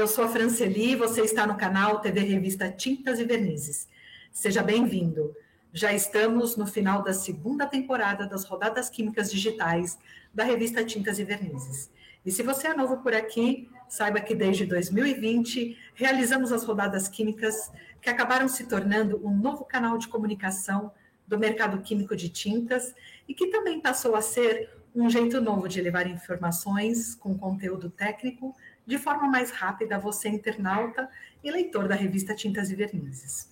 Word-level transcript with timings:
eu 0.00 0.08
sou 0.08 0.24
a 0.24 0.28
Franceli, 0.28 0.96
você 0.96 1.20
está 1.20 1.46
no 1.46 1.58
canal 1.58 2.00
TV 2.00 2.20
Revista 2.20 2.70
Tintas 2.70 3.18
e 3.18 3.24
Vernizes. 3.24 3.86
Seja 4.32 4.62
bem-vindo. 4.62 5.36
Já 5.74 5.92
estamos 5.92 6.56
no 6.56 6.66
final 6.66 7.02
da 7.02 7.12
segunda 7.12 7.66
temporada 7.66 8.26
das 8.26 8.44
rodadas 8.44 8.88
químicas 8.88 9.30
digitais 9.30 9.98
da 10.32 10.42
revista 10.42 10.82
Tintas 10.82 11.18
e 11.18 11.24
Vernizes. 11.24 11.90
E 12.24 12.30
se 12.30 12.42
você 12.42 12.68
é 12.68 12.74
novo 12.74 13.02
por 13.02 13.12
aqui, 13.12 13.68
saiba 13.90 14.20
que 14.20 14.34
desde 14.34 14.64
2020 14.64 15.76
realizamos 15.94 16.50
as 16.50 16.64
rodadas 16.64 17.06
químicas 17.06 17.70
que 18.00 18.08
acabaram 18.08 18.48
se 18.48 18.64
tornando 18.64 19.20
um 19.22 19.36
novo 19.36 19.66
canal 19.66 19.98
de 19.98 20.08
comunicação 20.08 20.90
do 21.28 21.38
mercado 21.38 21.82
químico 21.82 22.16
de 22.16 22.30
tintas 22.30 22.94
e 23.28 23.34
que 23.34 23.48
também 23.48 23.78
passou 23.82 24.16
a 24.16 24.22
ser 24.22 24.70
um 24.94 25.10
jeito 25.10 25.42
novo 25.42 25.68
de 25.68 25.80
levar 25.82 26.06
informações 26.06 27.14
com 27.14 27.36
conteúdo 27.36 27.90
técnico 27.90 28.56
de 28.86 28.98
forma 28.98 29.28
mais 29.28 29.50
rápida 29.50 29.96
a 29.96 29.98
você, 29.98 30.28
internauta 30.28 31.08
e 31.42 31.50
leitor 31.50 31.88
da 31.88 31.94
revista 31.94 32.34
Tintas 32.34 32.70
e 32.70 32.74
Vernizes. 32.74 33.50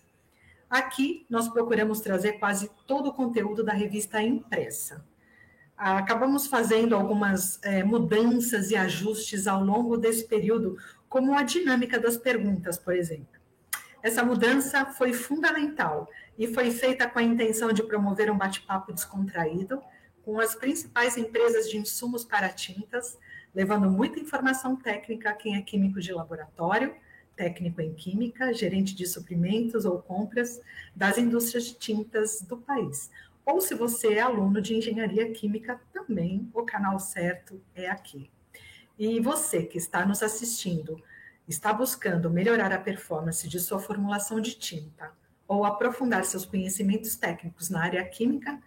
Aqui 0.68 1.24
nós 1.30 1.48
procuramos 1.48 2.01
trazer 2.01 2.32
quase 2.34 2.70
todo 2.87 3.09
o 3.09 3.12
conteúdo 3.14 3.64
da 3.64 3.73
revista 3.73 4.20
impressa. 4.20 5.04
Acabamos 5.77 6.46
fazendo 6.46 6.95
algumas 6.95 7.59
é, 7.62 7.84
mudanças 7.84 8.70
e 8.70 8.77
ajustes 8.77 9.46
ao 9.46 9.64
longo 9.64 9.96
desse 9.96 10.27
período, 10.27 10.77
como 11.09 11.34
a 11.34 11.42
dinâmica 11.42 11.98
das 11.98 12.16
perguntas, 12.16 12.76
por 12.76 12.95
exemplo. 12.95 13.38
Essa 14.02 14.24
mudança 14.24 14.84
foi 14.87 15.12
fundamental 15.12 16.09
e 16.37 16.46
foi 16.46 16.70
feita 16.70 17.09
com 17.09 17.18
a 17.18 17.23
intenção 17.23 17.73
de 17.73 17.82
promover 17.82 18.30
um 18.30 18.37
bate-papo 18.37 18.93
descontraído 18.93 19.82
com 20.24 20.38
as 20.38 20.54
principais 20.54 21.16
empresas 21.16 21.71
de 21.71 21.79
insumos 21.79 22.24
para 22.24 22.51
tintas, 22.51 23.18
levando 23.54 23.91
muita 23.91 24.21
informação 24.21 24.77
técnica 24.77 25.30
a 25.30 25.35
quem 25.35 25.57
é 25.57 25.63
químico 25.63 26.01
de 26.01 26.13
laboratório, 26.13 26.95
técnico 27.37 27.80
em 27.80 27.95
química, 27.95 28.52
gerente 28.52 28.95
de 28.95 29.07
suprimentos 29.07 29.85
ou 29.85 30.02
compras 30.02 30.60
das 30.95 31.18
indústrias 31.18 31.65
de 31.65 31.74
tintas 31.74 32.43
do 32.43 32.57
país. 32.57 33.10
Ou 33.46 33.60
se 33.60 33.74
você 33.74 34.15
é 34.15 34.21
aluno 34.21 34.60
de 34.60 34.74
engenharia 34.74 35.30
química, 35.32 35.80
também 35.93 36.51
o 36.52 36.63
canal 36.65 36.99
certo 36.99 37.60
é 37.74 37.88
aqui. 37.88 38.30
E 38.99 39.21
você 39.21 39.62
que 39.62 39.79
está 39.79 40.05
nos 40.05 40.23
assistindo, 40.23 41.01
está 41.46 41.73
buscando 41.73 42.29
melhorar 42.29 42.73
a 42.73 42.79
performance 42.79 43.49
de 43.49 43.59
sua 43.59 43.79
formulação 43.79 44.40
de 44.40 44.55
tinta 44.55 45.12
ou 45.46 45.65
aprofundar 45.65 46.24
seus 46.27 46.45
conhecimentos 46.45 47.16
técnicos 47.16 47.71
na 47.71 47.83
área 47.83 48.05
química, 48.05 48.60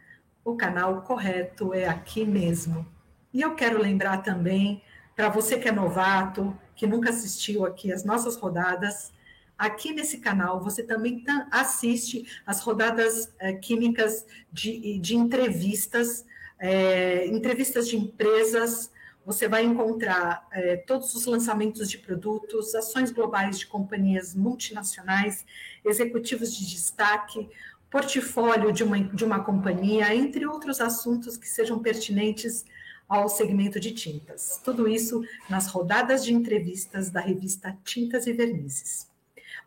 o 0.43 0.55
canal 0.55 1.03
correto 1.03 1.73
é 1.75 1.87
aqui 1.87 2.25
mesmo. 2.25 2.87
E 3.33 3.41
eu 3.41 3.55
quero 3.55 3.81
lembrar 3.81 4.17
também, 4.17 4.81
para 5.15 5.29
você 5.29 5.57
que 5.57 5.67
é 5.67 5.71
novato, 5.71 6.57
que 6.75 6.85
nunca 6.85 7.09
assistiu 7.09 7.65
aqui 7.65 7.91
as 7.91 8.03
nossas 8.03 8.35
rodadas, 8.35 9.11
aqui 9.57 9.93
nesse 9.93 10.17
canal 10.17 10.59
você 10.59 10.83
também 10.83 11.23
assiste 11.51 12.25
as 12.45 12.61
rodadas 12.61 13.33
é, 13.39 13.53
químicas 13.53 14.25
de, 14.51 14.97
de 14.99 15.15
entrevistas, 15.15 16.25
é, 16.59 17.27
entrevistas 17.27 17.87
de 17.87 17.95
empresas. 17.95 18.91
Você 19.25 19.47
vai 19.47 19.63
encontrar 19.63 20.47
é, 20.51 20.77
todos 20.77 21.13
os 21.13 21.25
lançamentos 21.25 21.89
de 21.89 21.99
produtos, 21.99 22.73
ações 22.75 23.11
globais 23.11 23.59
de 23.59 23.67
companhias 23.67 24.33
multinacionais, 24.35 25.45
executivos 25.85 26.53
de 26.57 26.67
destaque, 26.67 27.47
portfólio 27.89 28.71
de 28.71 28.83
uma, 28.83 28.99
de 28.99 29.23
uma 29.23 29.43
companhia, 29.43 30.15
entre 30.15 30.45
outros 30.47 30.81
assuntos 30.81 31.37
que 31.37 31.47
sejam 31.47 31.79
pertinentes 31.79 32.65
ao 33.11 33.27
segmento 33.27 33.77
de 33.77 33.91
tintas. 33.91 34.61
Tudo 34.63 34.87
isso 34.87 35.21
nas 35.49 35.67
rodadas 35.67 36.23
de 36.23 36.33
entrevistas 36.33 37.09
da 37.11 37.19
revista 37.19 37.77
Tintas 37.83 38.25
e 38.25 38.31
Vernizes. 38.31 39.05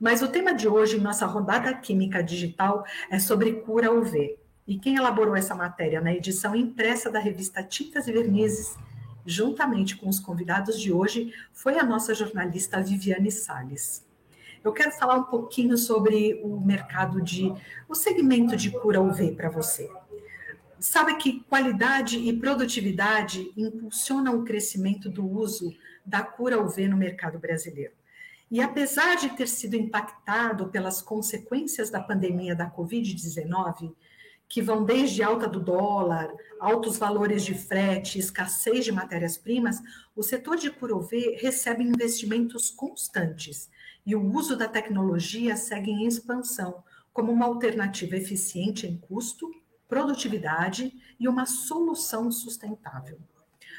Mas 0.00 0.22
o 0.22 0.28
tema 0.28 0.54
de 0.54 0.66
hoje, 0.66 0.98
nossa 0.98 1.26
rodada 1.26 1.74
química 1.74 2.22
digital, 2.22 2.86
é 3.10 3.18
sobre 3.18 3.52
cura 3.52 3.92
UV. 3.92 4.38
E 4.66 4.78
quem 4.78 4.96
elaborou 4.96 5.36
essa 5.36 5.54
matéria 5.54 6.00
na 6.00 6.14
edição 6.14 6.56
impressa 6.56 7.10
da 7.10 7.18
revista 7.18 7.62
Tintas 7.62 8.08
e 8.08 8.12
Vernizes, 8.12 8.78
juntamente 9.26 9.94
com 9.94 10.08
os 10.08 10.18
convidados 10.18 10.80
de 10.80 10.90
hoje, 10.90 11.30
foi 11.52 11.78
a 11.78 11.84
nossa 11.84 12.14
jornalista 12.14 12.80
Viviane 12.80 13.30
Sales. 13.30 14.06
Eu 14.64 14.72
quero 14.72 14.90
falar 14.92 15.16
um 15.16 15.24
pouquinho 15.24 15.76
sobre 15.76 16.40
o 16.42 16.58
mercado 16.58 17.20
de, 17.20 17.52
o 17.86 17.94
segmento 17.94 18.56
de 18.56 18.70
cura 18.70 19.02
UV 19.02 19.32
para 19.32 19.50
você 19.50 19.90
sabe 20.84 21.16
que 21.16 21.40
qualidade 21.44 22.18
e 22.18 22.38
produtividade 22.38 23.50
impulsionam 23.56 24.38
o 24.38 24.44
crescimento 24.44 25.08
do 25.08 25.26
uso 25.26 25.74
da 26.04 26.22
cura 26.22 26.62
UV 26.62 26.88
no 26.88 26.96
mercado 26.96 27.38
brasileiro. 27.38 27.94
E 28.50 28.60
apesar 28.60 29.16
de 29.16 29.30
ter 29.30 29.48
sido 29.48 29.76
impactado 29.76 30.68
pelas 30.68 31.00
consequências 31.00 31.88
da 31.88 32.02
pandemia 32.02 32.54
da 32.54 32.70
Covid-19, 32.70 33.94
que 34.46 34.60
vão 34.60 34.84
desde 34.84 35.22
alta 35.22 35.48
do 35.48 35.58
dólar, 35.58 36.30
altos 36.60 36.98
valores 36.98 37.42
de 37.42 37.54
frete, 37.54 38.18
escassez 38.18 38.84
de 38.84 38.92
matérias-primas, 38.92 39.80
o 40.14 40.22
setor 40.22 40.56
de 40.56 40.70
cura 40.70 40.94
UV 40.94 41.38
recebe 41.40 41.82
investimentos 41.82 42.68
constantes 42.68 43.70
e 44.04 44.14
o 44.14 44.22
uso 44.22 44.54
da 44.54 44.68
tecnologia 44.68 45.56
segue 45.56 45.90
em 45.90 46.06
expansão 46.06 46.84
como 47.10 47.32
uma 47.32 47.46
alternativa 47.46 48.16
eficiente 48.16 48.86
em 48.86 48.98
custo 48.98 49.50
produtividade 49.94 50.92
e 51.20 51.28
uma 51.28 51.46
solução 51.46 52.28
sustentável. 52.32 53.16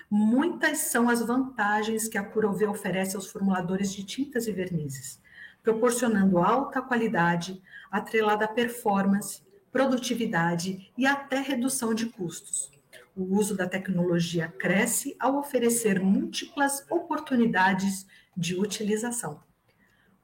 Muitas 0.10 0.78
são 0.78 1.10
as 1.10 1.20
vantagens 1.20 2.08
que 2.08 2.18
a 2.18 2.24
CuraUV 2.24 2.68
oferece 2.68 3.18
aos 3.18 3.28
formuladores 3.28 3.92
de 3.92 4.02
tintas 4.06 4.48
e 4.48 4.54
vernizes, 4.54 5.20
proporcionando 5.62 6.38
alta 6.38 6.82
qualidade, 6.82 7.62
atrelada 7.92 8.46
à 8.46 8.48
performance, 8.48 9.44
produtividade 9.74 10.90
e 10.98 11.06
até 11.06 11.42
redução 11.42 11.94
de 11.94 12.06
custos. 12.06 12.72
O 13.14 13.36
uso 13.36 13.54
da 13.54 13.68
tecnologia 13.68 14.48
cresce 14.48 15.18
ao 15.20 15.38
oferecer 15.38 16.00
múltiplas 16.02 16.86
oportunidades 16.90 18.08
de 18.38 18.58
utilização. 18.58 19.45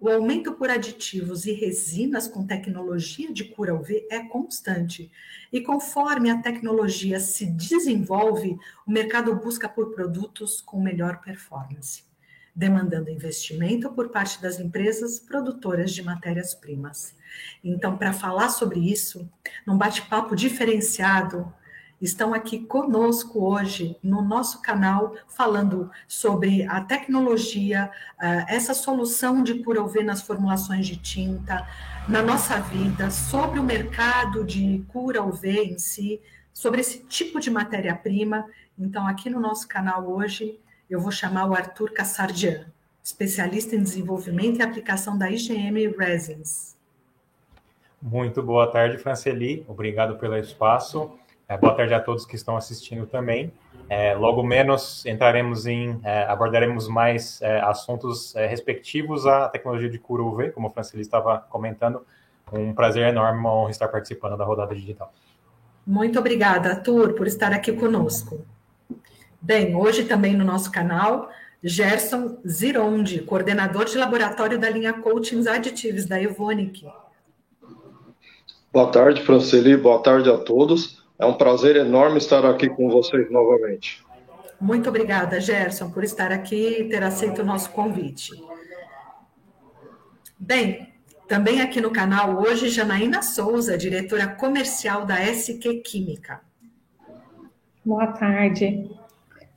O 0.01 0.09
aumento 0.09 0.53
por 0.53 0.71
aditivos 0.71 1.45
e 1.45 1.51
resinas 1.51 2.27
com 2.27 2.43
tecnologia 2.43 3.31
de 3.31 3.43
cura 3.43 3.75
UV 3.75 4.07
é 4.09 4.19
constante. 4.23 5.11
E 5.53 5.61
conforme 5.61 6.31
a 6.31 6.41
tecnologia 6.41 7.19
se 7.19 7.45
desenvolve, 7.45 8.57
o 8.87 8.91
mercado 8.91 9.35
busca 9.35 9.69
por 9.69 9.93
produtos 9.93 10.59
com 10.59 10.81
melhor 10.81 11.21
performance, 11.21 12.03
demandando 12.55 13.11
investimento 13.11 13.91
por 13.91 14.09
parte 14.09 14.41
das 14.41 14.59
empresas 14.59 15.19
produtoras 15.19 15.93
de 15.93 16.01
matérias-primas. 16.01 17.13
Então, 17.63 17.95
para 17.95 18.11
falar 18.11 18.49
sobre 18.49 18.79
isso, 18.79 19.29
num 19.67 19.77
bate-papo 19.77 20.35
diferenciado, 20.35 21.53
estão 22.01 22.33
aqui 22.33 22.59
conosco 22.59 23.45
hoje 23.45 23.95
no 24.01 24.21
nosso 24.21 24.61
canal 24.61 25.15
falando 25.27 25.91
sobre 26.07 26.63
a 26.63 26.81
tecnologia, 26.81 27.91
eh, 28.19 28.45
essa 28.49 28.73
solução 28.73 29.43
de 29.43 29.63
cura 29.63 29.83
UV 29.83 30.03
nas 30.03 30.21
formulações 30.21 30.87
de 30.87 30.97
tinta, 30.97 31.67
na 32.09 32.23
nossa 32.23 32.59
vida, 32.59 33.11
sobre 33.11 33.59
o 33.59 33.63
mercado 33.63 34.43
de 34.43 34.83
cura 34.87 35.21
UV 35.21 35.73
em 35.73 35.77
si, 35.77 36.19
sobre 36.51 36.81
esse 36.81 37.03
tipo 37.03 37.39
de 37.39 37.51
matéria-prima. 37.51 38.47
Então, 38.77 39.07
aqui 39.07 39.29
no 39.29 39.39
nosso 39.39 39.67
canal 39.67 40.09
hoje, 40.09 40.59
eu 40.89 40.99
vou 40.99 41.11
chamar 41.11 41.47
o 41.47 41.53
Arthur 41.53 41.91
Cassardian, 41.91 42.65
especialista 43.03 43.75
em 43.75 43.83
desenvolvimento 43.83 44.59
e 44.59 44.63
aplicação 44.63 45.17
da 45.17 45.29
IGM 45.29 45.87
Resins. 45.97 46.75
Muito 48.01 48.41
boa 48.41 48.65
tarde, 48.65 48.97
Franceli. 48.97 49.63
Obrigado 49.67 50.17
pelo 50.17 50.35
espaço. 50.35 51.11
É, 51.51 51.57
boa 51.57 51.75
tarde 51.75 51.93
a 51.93 51.99
todos 51.99 52.25
que 52.25 52.37
estão 52.37 52.55
assistindo 52.55 53.05
também. 53.05 53.51
É, 53.89 54.15
logo 54.15 54.41
menos 54.41 55.05
entraremos 55.05 55.65
em, 55.65 55.99
é, 56.01 56.23
abordaremos 56.23 56.87
mais 56.87 57.41
é, 57.41 57.59
assuntos 57.59 58.33
é, 58.37 58.47
respectivos 58.47 59.27
à 59.27 59.49
tecnologia 59.49 59.89
de 59.89 59.99
cura 59.99 60.23
UV, 60.23 60.51
como 60.51 60.69
o 60.69 60.69
Franceli 60.69 61.01
estava 61.01 61.39
comentando. 61.49 62.05
Um 62.53 62.73
prazer 62.73 63.05
enorme, 63.09 63.37
uma 63.37 63.53
honra 63.53 63.69
estar 63.69 63.89
participando 63.89 64.37
da 64.37 64.45
rodada 64.45 64.73
digital. 64.73 65.13
Muito 65.85 66.17
obrigada, 66.17 66.69
Arthur, 66.69 67.15
por 67.15 67.27
estar 67.27 67.51
aqui 67.51 67.73
conosco. 67.73 68.45
Bem, 69.41 69.75
hoje 69.75 70.05
também 70.05 70.33
no 70.37 70.45
nosso 70.45 70.71
canal, 70.71 71.29
Gerson 71.61 72.37
Zirondi, 72.47 73.23
coordenador 73.23 73.83
de 73.83 73.97
laboratório 73.97 74.57
da 74.57 74.69
linha 74.69 74.93
Coatings 74.93 75.47
Additivos 75.47 76.05
da 76.05 76.21
Evonik. 76.21 76.87
Boa 78.71 78.89
tarde, 78.89 79.21
Franceli, 79.21 79.75
boa 79.75 80.01
tarde 80.01 80.29
a 80.29 80.37
todos. 80.37 81.00
É 81.21 81.25
um 81.27 81.35
prazer 81.35 81.75
enorme 81.75 82.17
estar 82.17 82.43
aqui 82.43 82.67
com 82.67 82.89
vocês 82.89 83.29
novamente. 83.29 84.03
Muito 84.59 84.89
obrigada, 84.89 85.39
Gerson, 85.39 85.91
por 85.91 86.03
estar 86.03 86.31
aqui 86.31 86.79
e 86.79 86.89
ter 86.89 87.03
aceito 87.03 87.43
o 87.43 87.45
nosso 87.45 87.69
convite. 87.69 88.31
Bem, 90.35 90.91
também 91.27 91.61
aqui 91.61 91.79
no 91.79 91.91
canal 91.91 92.41
hoje, 92.41 92.69
Janaína 92.69 93.21
Souza, 93.21 93.77
diretora 93.77 94.29
comercial 94.29 95.05
da 95.05 95.19
SQ 95.19 95.83
Química. 95.85 96.41
Boa 97.85 98.07
tarde. 98.07 98.89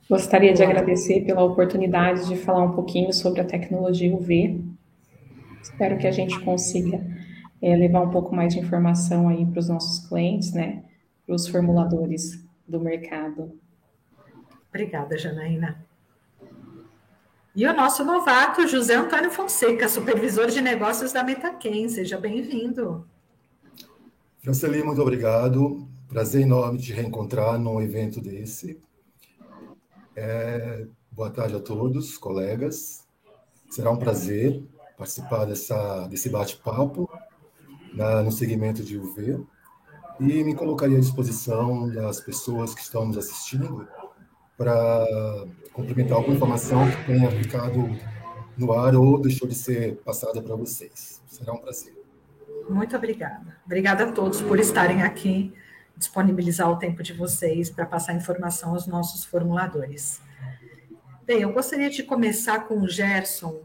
Gostaria 0.07 0.53
de 0.53 0.61
agradecer 0.61 1.21
pela 1.21 1.43
oportunidade 1.43 2.27
de 2.27 2.35
falar 2.35 2.63
um 2.63 2.73
pouquinho 2.73 3.11
sobre 3.11 3.41
a 3.41 3.43
tecnologia 3.43 4.13
UV. 4.13 4.63
Espero 5.63 5.97
que 5.97 6.05
a 6.05 6.11
gente 6.11 6.39
consiga 6.41 7.03
é, 7.59 7.75
levar 7.75 8.01
um 8.01 8.11
pouco 8.11 8.35
mais 8.35 8.53
de 8.53 8.59
informação 8.59 9.27
aí 9.29 9.43
para 9.47 9.59
os 9.59 9.67
nossos 9.67 10.07
clientes, 10.07 10.53
né, 10.53 10.83
para 11.25 11.35
os 11.35 11.47
formuladores 11.47 12.43
do 12.67 12.79
mercado. 12.79 13.59
Obrigada, 14.69 15.17
Janaína. 15.17 15.83
E 17.55 17.65
o 17.65 17.73
nosso 17.73 18.03
novato, 18.03 18.67
José 18.67 18.95
Antônio 18.95 19.31
Fonseca, 19.31 19.87
supervisor 19.87 20.47
de 20.47 20.61
negócios 20.61 21.13
da 21.13 21.23
Metaquem. 21.23 21.87
Seja 21.87 22.17
bem-vindo. 22.17 23.07
Franceli, 24.39 24.83
muito 24.83 25.01
obrigado. 25.01 25.87
Prazer 26.09 26.41
enorme 26.41 26.79
te 26.79 26.91
reencontrar 26.91 27.57
num 27.57 27.81
evento 27.81 28.19
desse. 28.19 28.79
É, 30.15 30.85
boa 31.09 31.29
tarde 31.31 31.55
a 31.55 31.59
todos, 31.59 32.17
colegas. 32.17 33.07
Será 33.69 33.89
um 33.89 33.97
prazer 33.97 34.61
participar 34.97 35.45
dessa, 35.45 36.07
desse 36.07 36.29
bate-papo 36.29 37.09
no 38.23 38.31
segmento 38.31 38.83
de 38.83 38.97
UV 38.97 39.45
e 40.19 40.43
me 40.43 40.55
colocaria 40.55 40.97
à 40.97 40.99
disposição 40.99 41.89
das 41.89 42.19
pessoas 42.19 42.73
que 42.73 42.81
estão 42.81 43.05
nos 43.05 43.17
assistindo 43.17 43.87
para 44.57 45.05
complementar 45.73 46.17
alguma 46.17 46.35
informação 46.35 46.89
que 46.89 47.05
tenha 47.05 47.29
ficado 47.31 47.89
no 48.57 48.71
ar 48.71 48.95
ou 48.95 49.19
deixou 49.19 49.47
de 49.47 49.55
ser 49.55 49.97
passada 49.97 50.41
para 50.41 50.55
vocês. 50.55 51.21
Será 51.27 51.53
um 51.53 51.57
prazer. 51.57 51.93
Muito 52.69 52.95
obrigada. 52.95 53.57
Obrigada 53.65 54.05
a 54.05 54.11
todos 54.11 54.41
por 54.41 54.59
estarem 54.59 55.03
aqui, 55.03 55.53
disponibilizar 55.97 56.69
o 56.69 56.77
tempo 56.77 57.03
de 57.03 57.13
vocês 57.13 57.69
para 57.69 57.85
passar 57.85 58.13
informação 58.13 58.71
aos 58.71 58.87
nossos 58.87 59.25
formuladores. 59.25 60.21
Bem, 61.25 61.41
eu 61.41 61.51
gostaria 61.51 61.89
de 61.89 62.03
começar 62.03 62.61
com 62.67 62.79
o 62.81 62.87
Gerson, 62.87 63.61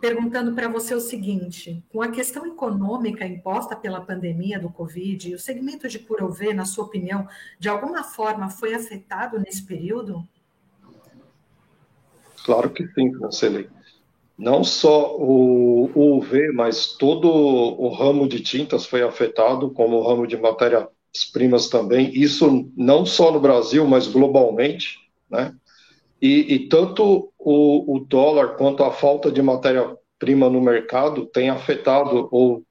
perguntando 0.00 0.54
para 0.54 0.68
você 0.68 0.94
o 0.94 1.00
seguinte: 1.00 1.84
com 1.92 2.02
a 2.02 2.10
questão 2.10 2.46
econômica 2.46 3.26
imposta 3.26 3.76
pela 3.76 4.00
pandemia 4.00 4.58
do 4.58 4.70
Covid, 4.70 5.34
o 5.34 5.38
segmento 5.38 5.88
de 5.88 5.98
cura 5.98 6.24
UV, 6.24 6.54
na 6.54 6.64
sua 6.64 6.84
opinião, 6.84 7.28
de 7.58 7.68
alguma 7.68 8.02
forma 8.02 8.48
foi 8.48 8.74
afetado 8.74 9.38
nesse 9.38 9.64
período? 9.64 10.26
Claro 12.44 12.70
que 12.70 12.86
sim, 12.88 13.12
Franceli. 13.12 13.68
Não 14.36 14.64
só 14.64 15.16
o, 15.18 15.90
o 15.94 16.16
UV, 16.16 16.50
mas 16.52 16.86
todo 16.86 17.28
o 17.28 17.88
ramo 17.90 18.26
de 18.26 18.40
tintas 18.40 18.86
foi 18.86 19.02
afetado, 19.02 19.70
como 19.70 19.98
o 19.98 20.02
ramo 20.02 20.26
de 20.26 20.38
matérias-primas 20.38 21.68
também. 21.68 22.10
Isso 22.14 22.70
não 22.74 23.04
só 23.04 23.30
no 23.30 23.38
Brasil, 23.38 23.86
mas 23.86 24.08
globalmente, 24.08 24.98
né? 25.28 25.54
E, 26.20 26.54
e 26.54 26.68
tanto 26.68 27.32
o, 27.38 27.96
o, 27.96 28.00
dólar 28.00 28.56
quanto 28.56 28.84
a 28.84 28.92
falta 28.92 29.30
de 29.30 29.40
matéria-prima 29.40 30.50
no 30.50 30.60
mercado 30.60 31.26
tem 31.26 31.48
afetado 31.48 32.28
ou 32.30 32.62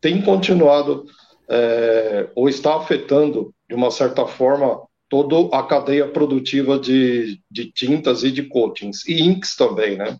tem 0.00 0.22
continuado 0.22 1.04
é, 1.48 2.28
ou 2.34 2.48
está 2.48 2.76
afetando, 2.76 3.54
de 3.68 3.74
uma 3.74 3.90
certa 3.90 4.26
forma, 4.26 4.80
toda 5.08 5.54
a 5.54 5.62
cadeia 5.62 6.08
produtiva 6.08 6.78
de, 6.78 7.38
de 7.50 7.70
tintas 7.70 8.24
e 8.24 8.30
de 8.30 8.44
coatings, 8.44 9.06
e 9.06 9.22
inks 9.22 9.54
também, 9.54 9.96
né? 9.96 10.16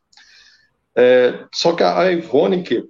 É, 0.95 1.47
só 1.55 1.73
que 1.73 1.83
a 1.83 2.13
Evonik, 2.13 2.85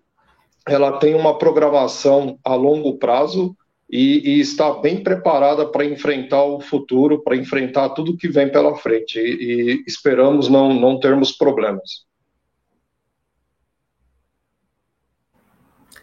ela 0.67 0.99
tem 0.99 1.15
uma 1.15 1.38
programação 1.38 2.38
a 2.44 2.56
longo 2.56 2.99
prazo 2.99 3.56
e, 3.93 4.37
e 4.37 4.41
está 4.41 4.73
bem 4.81 5.03
preparada 5.03 5.69
para 5.71 5.85
enfrentar 5.85 6.43
o 6.43 6.62
futuro, 6.62 7.23
para 7.23 7.37
enfrentar 7.37 7.91
tudo 7.91 8.17
que 8.17 8.27
vem 8.27 8.50
pela 8.50 8.75
frente. 8.75 9.19
E, 9.19 9.83
e 9.83 9.85
esperamos 9.87 10.49
não, 10.49 10.73
não 10.73 10.99
termos 10.99 11.33
problemas. 11.33 12.06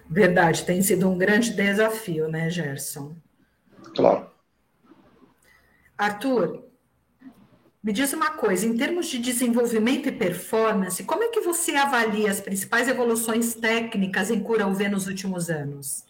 Verdade, 0.07 0.63
tem 0.65 0.83
sido 0.83 1.09
um 1.09 1.17
grande 1.17 1.51
desafio, 1.51 2.27
né, 2.27 2.47
Gerson? 2.47 3.15
Claro. 3.95 4.29
Arthur, 5.97 6.63
me 7.81 7.91
diz 7.91 8.13
uma 8.13 8.31
coisa, 8.31 8.67
em 8.67 8.77
termos 8.77 9.07
de 9.07 9.17
desenvolvimento 9.17 10.07
e 10.07 10.11
performance, 10.11 11.03
como 11.03 11.23
é 11.23 11.29
que 11.29 11.41
você 11.41 11.75
avalia 11.75 12.29
as 12.29 12.39
principais 12.39 12.87
evoluções 12.87 13.55
técnicas 13.55 14.29
em 14.29 14.39
cura 14.39 14.67
UV 14.67 14.89
nos 14.89 15.07
últimos 15.07 15.49
anos? 15.49 16.08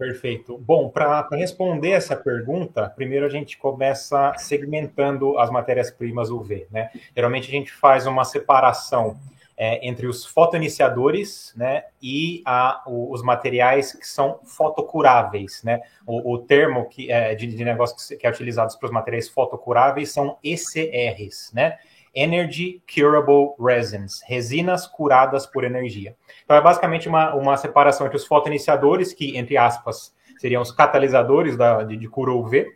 Perfeito. 0.00 0.56
Bom, 0.56 0.88
para 0.88 1.28
responder 1.32 1.90
essa 1.90 2.16
pergunta, 2.16 2.88
primeiro 2.88 3.26
a 3.26 3.28
gente 3.28 3.58
começa 3.58 4.32
segmentando 4.38 5.38
as 5.38 5.50
matérias-primas 5.50 6.30
UV. 6.30 6.66
Né? 6.70 6.88
Geralmente 7.14 7.48
a 7.48 7.50
gente 7.50 7.70
faz 7.70 8.06
uma 8.06 8.24
separação 8.24 9.18
é, 9.58 9.86
entre 9.86 10.06
os 10.06 10.24
fotoiniciadores 10.24 11.52
né, 11.54 11.84
e 12.00 12.40
a, 12.46 12.82
o, 12.86 13.12
os 13.12 13.22
materiais 13.22 13.92
que 13.92 14.08
são 14.08 14.40
fotocuráveis. 14.42 15.62
Né? 15.62 15.82
O, 16.06 16.32
o 16.32 16.38
termo 16.38 16.88
que, 16.88 17.12
é, 17.12 17.34
de, 17.34 17.46
de 17.46 17.62
negócio 17.62 18.16
que, 18.18 18.26
é 18.26 18.30
utilizado 18.30 18.74
para 18.78 18.86
os 18.86 18.92
materiais 18.92 19.28
fotocuráveis 19.28 20.10
são 20.10 20.38
ECRs, 20.42 21.52
né? 21.52 21.78
Energy 22.14 22.82
Curable 22.92 23.54
Resins, 23.58 24.20
resinas 24.26 24.86
curadas 24.86 25.46
por 25.46 25.64
energia. 25.64 26.16
Então, 26.44 26.56
é 26.56 26.60
basicamente 26.60 27.08
uma, 27.08 27.34
uma 27.34 27.56
separação 27.56 28.06
entre 28.06 28.16
os 28.16 28.26
fotoiniciadores, 28.26 29.12
que, 29.12 29.36
entre 29.36 29.56
aspas, 29.56 30.14
seriam 30.38 30.62
os 30.62 30.72
catalisadores 30.72 31.56
da, 31.56 31.82
de, 31.82 31.96
de 31.96 32.08
cura 32.08 32.32
UV, 32.32 32.66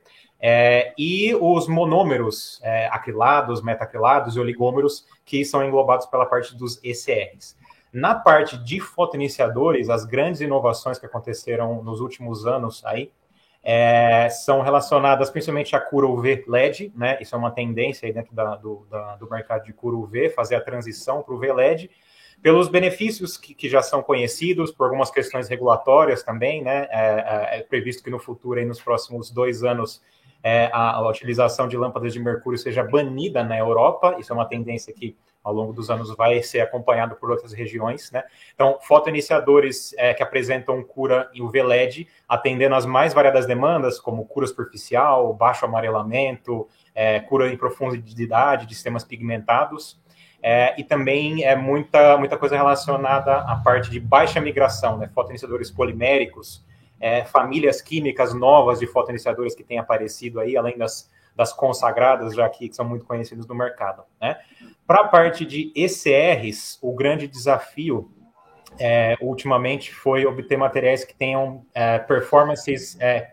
é, 0.40 0.92
e 0.98 1.34
os 1.34 1.66
monômeros 1.66 2.60
é, 2.62 2.86
acrilados, 2.88 3.62
metacrilados 3.62 4.36
e 4.36 4.40
oligômeros, 4.40 5.06
que 5.24 5.44
são 5.44 5.64
englobados 5.64 6.06
pela 6.06 6.26
parte 6.26 6.54
dos 6.54 6.78
ECRs. 6.84 7.56
Na 7.92 8.14
parte 8.14 8.58
de 8.58 8.80
fotoiniciadores, 8.80 9.88
as 9.88 10.04
grandes 10.04 10.40
inovações 10.40 10.98
que 10.98 11.06
aconteceram 11.06 11.82
nos 11.82 12.00
últimos 12.00 12.44
anos 12.44 12.84
aí 12.84 13.10
é, 13.66 14.28
são 14.28 14.60
relacionadas 14.60 15.30
principalmente 15.30 15.74
à 15.74 15.80
cura 15.80 16.06
UV 16.06 16.44
LED, 16.46 16.92
né? 16.94 17.16
Isso 17.18 17.34
é 17.34 17.38
uma 17.38 17.50
tendência 17.50 18.06
aí 18.06 18.12
dentro 18.12 18.34
da, 18.34 18.56
do, 18.56 18.86
da, 18.90 19.16
do 19.16 19.28
mercado 19.28 19.64
de 19.64 19.72
cura 19.72 19.96
UV, 19.96 20.28
fazer 20.28 20.54
a 20.54 20.60
transição 20.60 21.22
para 21.22 21.32
o 21.32 21.38
UV 21.38 21.50
LED, 21.50 21.90
pelos 22.42 22.68
benefícios 22.68 23.38
que, 23.38 23.54
que, 23.54 23.66
já 23.66 23.80
são 23.80 24.02
conhecidos, 24.02 24.70
por 24.70 24.84
algumas 24.84 25.10
questões 25.10 25.48
regulatórias 25.48 26.22
também, 26.22 26.62
né? 26.62 26.86
É, 26.90 27.56
é, 27.56 27.58
é 27.58 27.62
previsto 27.62 28.04
que 28.04 28.10
no 28.10 28.18
futuro, 28.18 28.60
aí, 28.60 28.66
nos 28.66 28.82
próximos 28.82 29.30
dois 29.30 29.64
anos, 29.64 30.02
é, 30.42 30.68
a, 30.70 30.96
a 30.96 31.08
utilização 31.08 31.66
de 31.66 31.78
lâmpadas 31.78 32.12
de 32.12 32.20
mercúrio 32.20 32.58
seja 32.58 32.84
banida 32.84 33.42
na 33.42 33.58
Europa. 33.58 34.16
Isso 34.18 34.30
é 34.30 34.36
uma 34.36 34.44
tendência 34.44 34.92
que 34.92 35.16
ao 35.44 35.52
longo 35.52 35.74
dos 35.74 35.90
anos 35.90 36.16
vai 36.16 36.42
ser 36.42 36.60
acompanhado 36.60 37.14
por 37.16 37.30
outras 37.30 37.52
regiões, 37.52 38.10
né? 38.10 38.24
Então, 38.54 38.78
fotoiniciadores 38.80 39.94
é, 39.98 40.14
que 40.14 40.22
apresentam 40.22 40.82
cura 40.82 41.30
em 41.34 41.42
UV 41.42 41.62
LED, 41.62 42.08
atendendo 42.26 42.74
às 42.74 42.86
mais 42.86 43.12
variadas 43.12 43.46
demandas, 43.46 44.00
como 44.00 44.24
cura 44.24 44.46
superficial, 44.46 45.34
baixo 45.34 45.66
amarelamento, 45.66 46.66
é, 46.94 47.20
cura 47.20 47.52
em 47.52 47.56
profundidade 47.58 48.64
de 48.66 48.74
sistemas 48.74 49.04
pigmentados, 49.04 50.02
é, 50.42 50.74
e 50.80 50.84
também 50.84 51.44
é 51.44 51.54
muita, 51.54 52.16
muita 52.16 52.38
coisa 52.38 52.56
relacionada 52.56 53.36
à 53.36 53.56
parte 53.56 53.90
de 53.90 54.00
baixa 54.00 54.40
migração, 54.40 54.96
né? 54.96 55.10
Fotoiniciadores 55.14 55.70
poliméricos, 55.70 56.64
é, 56.98 57.22
famílias 57.24 57.82
químicas 57.82 58.32
novas 58.32 58.78
de 58.78 58.86
fotoiniciadores 58.86 59.54
que 59.54 59.62
têm 59.62 59.78
aparecido 59.78 60.40
aí, 60.40 60.56
além 60.56 60.78
das, 60.78 61.10
das 61.34 61.52
consagradas 61.52 62.34
já 62.34 62.46
aqui, 62.46 62.68
que 62.68 62.76
são 62.76 62.84
muito 62.84 63.04
conhecidas 63.04 63.46
no 63.46 63.54
mercado, 63.54 64.04
né? 64.20 64.38
Para 64.86 65.00
a 65.00 65.08
parte 65.08 65.44
de 65.46 65.72
ECRs, 65.74 66.78
o 66.82 66.94
grande 66.94 67.26
desafio 67.26 68.10
é, 68.78 69.16
ultimamente 69.20 69.94
foi 69.94 70.26
obter 70.26 70.56
materiais 70.56 71.04
que 71.04 71.14
tenham 71.14 71.64
é, 71.72 71.98
performances 71.98 72.96
é, 73.00 73.30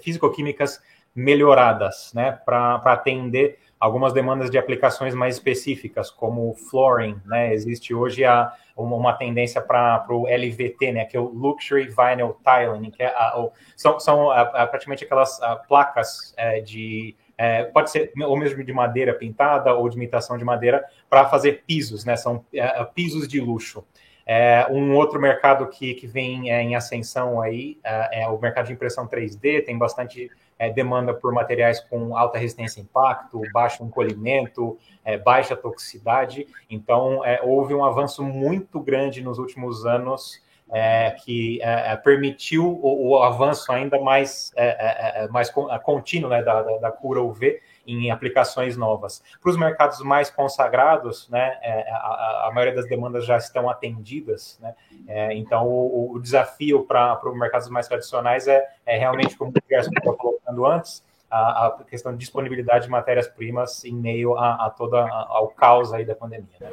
físico-químicas 0.00 0.80
melhoradas, 1.14 2.12
né, 2.14 2.38
para 2.44 2.76
atender 2.76 3.58
algumas 3.78 4.12
demandas 4.12 4.50
de 4.50 4.58
aplicações 4.58 5.14
mais 5.14 5.36
específicas, 5.36 6.10
como 6.10 6.54
flooring, 6.54 7.20
né, 7.24 7.52
existe 7.52 7.94
hoje 7.94 8.24
a, 8.24 8.52
uma, 8.76 9.12
tendência 9.12 9.60
para 9.60 10.04
o 10.10 10.26
LVT, 10.26 10.92
né, 10.92 11.04
que 11.04 11.16
é 11.16 11.20
o 11.20 11.28
Luxury 11.28 11.84
Vinyl 11.88 12.36
Tiling, 12.44 12.90
que 12.90 13.02
é 13.02 13.14
a, 13.14 13.38
o, 13.38 13.52
são, 13.76 14.00
são 14.00 14.30
a, 14.30 14.66
praticamente 14.66 15.04
aquelas 15.04 15.38
placas 15.68 16.34
é, 16.36 16.60
de 16.60 17.16
é, 17.38 17.62
pode 17.62 17.90
ser 17.90 18.12
ou 18.20 18.36
mesmo 18.36 18.64
de 18.64 18.72
madeira 18.72 19.14
pintada 19.14 19.72
ou 19.72 19.88
de 19.88 19.96
imitação 19.96 20.36
de 20.36 20.44
madeira 20.44 20.84
para 21.08 21.24
fazer 21.26 21.62
pisos, 21.64 22.04
né? 22.04 22.16
São 22.16 22.44
é, 22.52 22.58
é, 22.58 22.84
pisos 22.84 23.28
de 23.28 23.40
luxo. 23.40 23.86
É, 24.30 24.66
um 24.70 24.94
outro 24.94 25.18
mercado 25.18 25.66
que, 25.68 25.94
que 25.94 26.06
vem 26.06 26.52
é, 26.52 26.60
em 26.60 26.76
ascensão 26.76 27.40
aí 27.40 27.78
é, 27.82 28.22
é, 28.22 28.28
o 28.28 28.38
mercado 28.38 28.66
de 28.66 28.74
impressão 28.74 29.08
3D, 29.08 29.64
tem 29.64 29.78
bastante 29.78 30.30
demanda 30.74 31.14
por 31.14 31.32
materiais 31.32 31.78
com 31.78 32.16
alta 32.16 32.36
resistência 32.36 32.82
a 32.82 32.84
impacto, 32.84 33.40
baixo 33.52 33.84
encolhimento, 33.84 34.76
baixa 35.24 35.54
toxicidade. 35.54 36.48
Então, 36.68 37.20
houve 37.44 37.72
um 37.74 37.84
avanço 37.84 38.24
muito 38.24 38.80
grande 38.80 39.22
nos 39.22 39.38
últimos 39.38 39.86
anos 39.86 40.42
é, 40.70 41.12
que 41.24 41.60
é, 41.62 41.92
é, 41.92 41.96
permitiu 41.96 42.66
o, 42.66 43.10
o, 43.10 43.22
avanço 43.22 43.70
ainda 43.72 44.00
mais, 44.00 44.52
é, 44.56 45.24
é, 45.24 45.28
mais 45.28 45.50
contínuo 45.82 46.30
né, 46.30 46.42
da, 46.42 46.62
da, 46.62 46.92
cura 46.92 47.22
UV 47.22 47.60
em 47.88 48.10
aplicações 48.10 48.76
novas. 48.76 49.22
Para 49.40 49.50
os 49.50 49.56
mercados 49.56 50.00
mais 50.00 50.30
consagrados, 50.30 51.28
né, 51.28 51.58
é, 51.62 51.90
a, 51.90 52.48
a, 52.48 52.52
maioria 52.52 52.74
das 52.74 52.88
demandas 52.88 53.24
já 53.24 53.36
estão 53.36 53.68
atendidas, 53.68 54.58
né, 54.60 54.74
é, 55.06 55.34
então 55.34 55.66
o, 55.66 56.12
o 56.14 56.20
desafio 56.20 56.84
para 56.84 57.18
os 57.24 57.38
mercados 57.38 57.68
mais 57.68 57.88
tradicionais 57.88 58.46
é, 58.46 58.64
é 58.84 58.98
realmente, 58.98 59.36
como 59.36 59.50
o 59.50 59.54
Gerson 59.68 59.90
estava 59.90 60.16
colocando 60.16 60.66
antes, 60.66 61.02
a, 61.30 61.66
a, 61.66 61.84
questão 61.84 62.12
de 62.12 62.18
disponibilidade 62.18 62.84
de 62.84 62.90
matérias-primas 62.90 63.84
em 63.84 63.94
meio 63.94 64.36
a, 64.36 64.66
a 64.66 64.70
toda 64.70 64.98
ao 65.08 65.48
caos 65.48 65.92
aí 65.92 66.04
da 66.04 66.14
pandemia. 66.14 66.48
Né? 66.60 66.70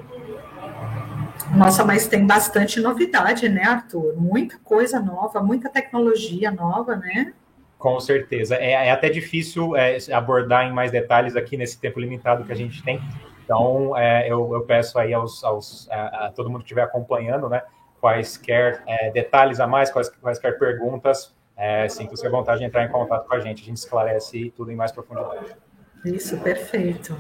Nossa, 1.56 1.84
mas 1.84 2.08
tem 2.08 2.26
bastante 2.26 2.80
novidade, 2.80 3.50
né, 3.50 3.64
Arthur? 3.64 4.16
Muita 4.16 4.58
coisa 4.60 5.00
nova, 5.00 5.42
muita 5.42 5.70
tecnologia 5.70 6.52
nova, 6.52 6.96
né? 6.96 7.34
Com 7.86 8.00
certeza. 8.00 8.56
É, 8.56 8.72
é 8.72 8.90
até 8.90 9.12
difícil 9.12 9.76
é, 9.76 10.00
abordar 10.12 10.66
em 10.66 10.74
mais 10.74 10.92
detalhes 10.92 11.36
aqui 11.36 11.56
nesse 11.56 11.80
tempo 11.80 12.00
limitado 12.00 12.44
que 12.44 12.52
a 12.52 12.56
gente 12.56 12.82
tem. 12.82 13.00
Então, 13.44 13.96
é, 13.96 14.28
eu, 14.28 14.52
eu, 14.56 14.64
peço 14.64 14.98
aí 14.98 15.14
aos, 15.14 15.44
aos 15.44 15.88
a, 15.92 16.26
a, 16.26 16.32
todo 16.32 16.50
mundo 16.50 16.62
que 16.62 16.66
estiver 16.66 16.82
acompanhando, 16.82 17.48
né, 17.48 17.62
quaisquer 18.02 18.82
é, 18.88 19.12
detalhes 19.12 19.60
a 19.60 19.68
mais, 19.68 19.92
quais, 19.92 20.10
quaisquer 20.10 20.58
perguntas, 20.58 21.32
é, 21.56 21.88
sinta-se 21.88 22.26
à 22.26 22.30
vontade 22.32 22.62
de 22.62 22.66
entrar 22.66 22.84
em 22.84 22.90
contato 22.90 23.28
com 23.28 23.36
a 23.36 23.40
gente. 23.40 23.62
A 23.62 23.66
gente 23.66 23.78
esclarece 23.78 24.52
tudo 24.58 24.72
em 24.72 24.76
mais 24.76 24.92
profundidade. 24.92 25.56
Isso, 26.04 26.40
perfeito. 26.40 27.16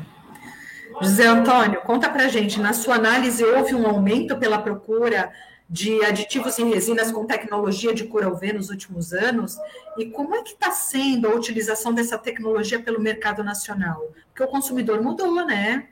José 0.99 1.27
Antônio, 1.27 1.79
conta 1.81 2.09
para 2.09 2.27
gente, 2.27 2.59
na 2.59 2.73
sua 2.73 2.95
análise 2.95 3.45
houve 3.45 3.75
um 3.75 3.85
aumento 3.85 4.35
pela 4.37 4.57
procura 4.57 5.31
de 5.69 6.03
aditivos 6.03 6.57
em 6.59 6.69
resinas 6.69 7.11
com 7.11 7.25
tecnologia 7.25 7.93
de 7.93 8.05
cura 8.05 8.31
UV 8.31 8.53
nos 8.53 8.69
últimos 8.69 9.13
anos? 9.13 9.57
E 9.97 10.05
como 10.05 10.35
é 10.35 10.43
que 10.43 10.53
está 10.53 10.71
sendo 10.71 11.27
a 11.27 11.35
utilização 11.35 11.93
dessa 11.93 12.17
tecnologia 12.17 12.79
pelo 12.81 13.01
mercado 13.01 13.43
nacional? 13.43 14.01
Porque 14.27 14.43
o 14.43 14.47
consumidor 14.47 15.01
mudou, 15.01 15.45
né? 15.45 15.89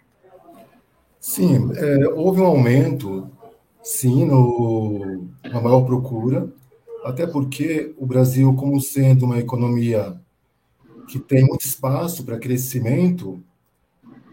Sim, 1.19 1.71
é, 1.75 2.07
houve 2.09 2.41
um 2.41 2.45
aumento, 2.45 3.31
sim, 3.81 4.25
no, 4.25 5.25
na 5.43 5.61
maior 5.61 5.85
procura, 5.85 6.51
até 7.03 7.25
porque 7.25 7.93
o 7.97 8.05
Brasil, 8.05 8.53
como 8.55 8.79
sendo 8.79 9.25
uma 9.25 9.39
economia 9.39 10.19
que 11.07 11.19
tem 11.19 11.45
muito 11.45 11.65
espaço 11.65 12.23
para 12.23 12.39
crescimento, 12.39 13.41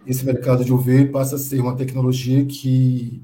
esse 0.07 0.25
mercado 0.25 0.65
de 0.65 0.73
UV 0.73 1.07
passa 1.07 1.37
a 1.37 1.39
ser 1.39 1.61
uma 1.61 1.77
tecnologia 1.77 2.45
que 2.45 3.23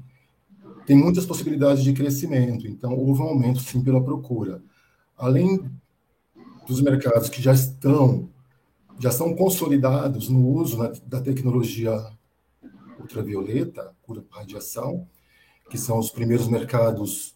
tem 0.87 0.95
muitas 0.95 1.25
possibilidades 1.25 1.83
de 1.83 1.91
crescimento. 1.91 2.65
Então, 2.65 2.97
houve 2.97 3.21
um 3.21 3.25
aumento, 3.25 3.59
sim, 3.59 3.83
pela 3.83 4.01
procura. 4.01 4.63
Além 5.17 5.69
dos 6.65 6.79
mercados 6.79 7.27
que 7.27 7.41
já 7.41 7.51
estão, 7.51 8.29
já 8.97 9.11
são 9.11 9.35
consolidados 9.35 10.29
no 10.29 10.47
uso 10.47 10.81
né, 10.81 10.93
da 11.05 11.19
tecnologia 11.19 11.93
ultravioleta, 13.01 13.93
cura 14.01 14.23
radiação, 14.29 15.05
que 15.69 15.77
são 15.77 15.99
os 15.99 16.09
primeiros 16.09 16.47
mercados 16.47 17.35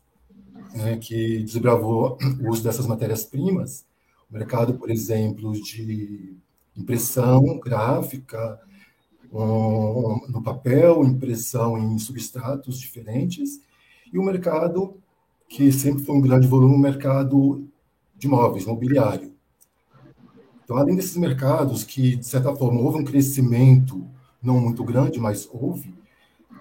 né, 0.73 0.97
que 0.97 1.43
desbravou 1.43 2.17
o 2.41 2.49
uso 2.49 2.63
dessas 2.63 2.87
matérias-primas, 2.87 3.85
o 4.29 4.33
mercado, 4.33 4.75
por 4.75 4.89
exemplo, 4.89 5.51
de 5.61 6.37
impressão 6.77 7.59
gráfica, 7.59 8.61
no 9.31 10.41
papel, 10.43 11.05
impressão 11.05 11.77
em 11.77 11.97
substratos 11.97 12.79
diferentes, 12.79 13.61
e 14.11 14.19
o 14.19 14.23
mercado, 14.23 14.97
que 15.47 15.71
sempre 15.71 16.03
foi 16.03 16.15
um 16.15 16.21
grande 16.21 16.47
volume, 16.47 16.75
o 16.75 16.79
mercado 16.79 17.65
de 18.17 18.27
imóveis, 18.27 18.65
mobiliário. 18.65 19.31
Então, 20.63 20.77
além 20.77 20.95
desses 20.95 21.17
mercados, 21.17 21.83
que, 21.83 22.15
de 22.17 22.25
certa 22.25 22.53
forma, 22.55 22.79
houve 22.79 22.99
um 22.99 23.05
crescimento 23.05 24.05
não 24.41 24.59
muito 24.59 24.83
grande, 24.83 25.19
mas 25.19 25.47
houve, 25.51 25.93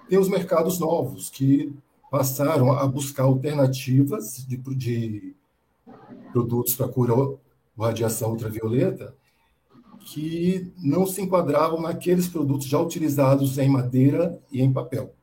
tem 0.07 0.17
os 0.17 0.29
mercados 0.29 0.79
novos, 0.79 1.29
que 1.29 1.73
passaram 2.09 2.73
a 2.73 2.85
buscar 2.87 3.23
alternativas 3.23 4.45
de, 4.45 4.57
de 4.57 5.35
produtos 6.31 6.75
para 6.75 6.87
cura 6.87 7.13
radiação 7.79 8.31
ultravioleta, 8.31 9.15
que 10.05 10.71
não 10.77 11.05
se 11.05 11.21
enquadravam 11.21 11.81
naqueles 11.81 12.27
produtos 12.27 12.67
já 12.67 12.79
utilizados 12.79 13.57
em 13.57 13.69
madeira 13.69 14.41
e 14.51 14.61
em 14.61 14.71
papel. 14.71 15.13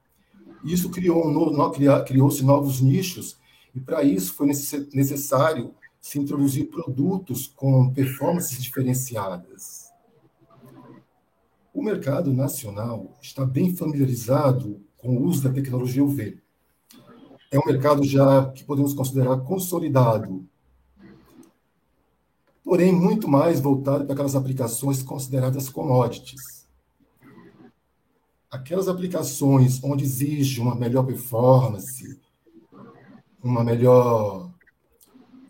Isso 0.64 0.90
criou 0.90 1.26
um, 1.26 1.70
criou-se 2.04 2.44
novos 2.44 2.80
nichos 2.80 3.38
e 3.75 3.80
para 3.80 4.02
isso 4.02 4.35
foi 4.35 4.47
necessário 4.47 5.75
se 6.00 6.18
introduzir 6.18 6.70
produtos 6.70 7.47
com 7.47 7.92
performances 7.92 8.62
diferenciadas. 8.62 9.88
O 11.73 11.82
mercado 11.82 12.32
nacional 12.32 13.16
está 13.20 13.44
bem 13.44 13.75
familiarizado 13.75 14.80
com 14.97 15.16
o 15.16 15.23
uso 15.23 15.44
da 15.44 15.52
tecnologia 15.52 16.02
UV. 16.02 16.38
É 17.50 17.58
um 17.58 17.66
mercado 17.66 18.02
já 18.04 18.50
que 18.50 18.64
podemos 18.64 18.92
considerar 18.94 19.38
consolidado 19.38 20.44
porém 22.69 22.93
muito 22.93 23.27
mais 23.27 23.61
voltado 23.61 24.05
para 24.05 24.13
aquelas 24.13 24.37
aplicações 24.37 25.03
consideradas 25.03 25.71
commodities. 25.71 26.69
Aquelas 28.51 28.89
aplicações 28.89 29.83
onde 29.83 30.05
exige 30.05 30.61
uma 30.61 30.75
melhor 30.75 31.07
performance, 31.07 32.21
uma 33.43 33.65
melhor 33.65 34.53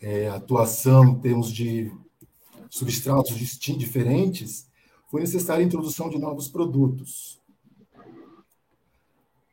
é, 0.00 0.28
atuação 0.28 1.06
em 1.06 1.18
termos 1.18 1.52
de 1.52 1.92
substratos 2.70 3.34
diferentes, 3.36 4.68
foi 5.08 5.22
necessária 5.22 5.64
a 5.64 5.66
introdução 5.66 6.08
de 6.08 6.20
novos 6.20 6.46
produtos. 6.46 7.42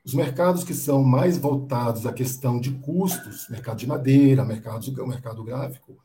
Os 0.06 0.14
mercados 0.14 0.64
que 0.64 0.76
são 0.76 1.04
mais 1.04 1.36
voltados 1.36 2.06
à 2.06 2.14
questão 2.14 2.60
de 2.60 2.70
custos, 2.74 3.50
mercado 3.50 3.80
de 3.80 3.88
madeira, 3.88 4.46
mercado, 4.46 5.08
mercado 5.08 5.44
gráfico, 5.44 5.98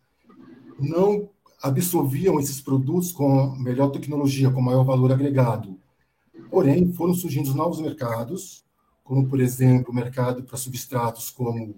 não 0.79 1.29
absorviam 1.62 2.40
esses 2.40 2.61
produtos 2.61 3.12
com 3.12 3.55
melhor 3.57 3.90
tecnologia, 3.90 4.50
com 4.50 4.61
maior 4.61 4.85
valor 4.85 5.12
agregado. 5.12 5.79
Porém, 6.50 6.93
foram 6.93 7.14
surgindo 7.14 7.55
novos 7.55 7.81
mercados, 7.81 8.64
como, 9.05 9.29
por 9.29 9.40
exemplo, 9.40 9.93
o 9.93 9.95
mercado 9.95 10.43
para 10.43 10.57
substratos 10.57 11.31
como 11.31 11.75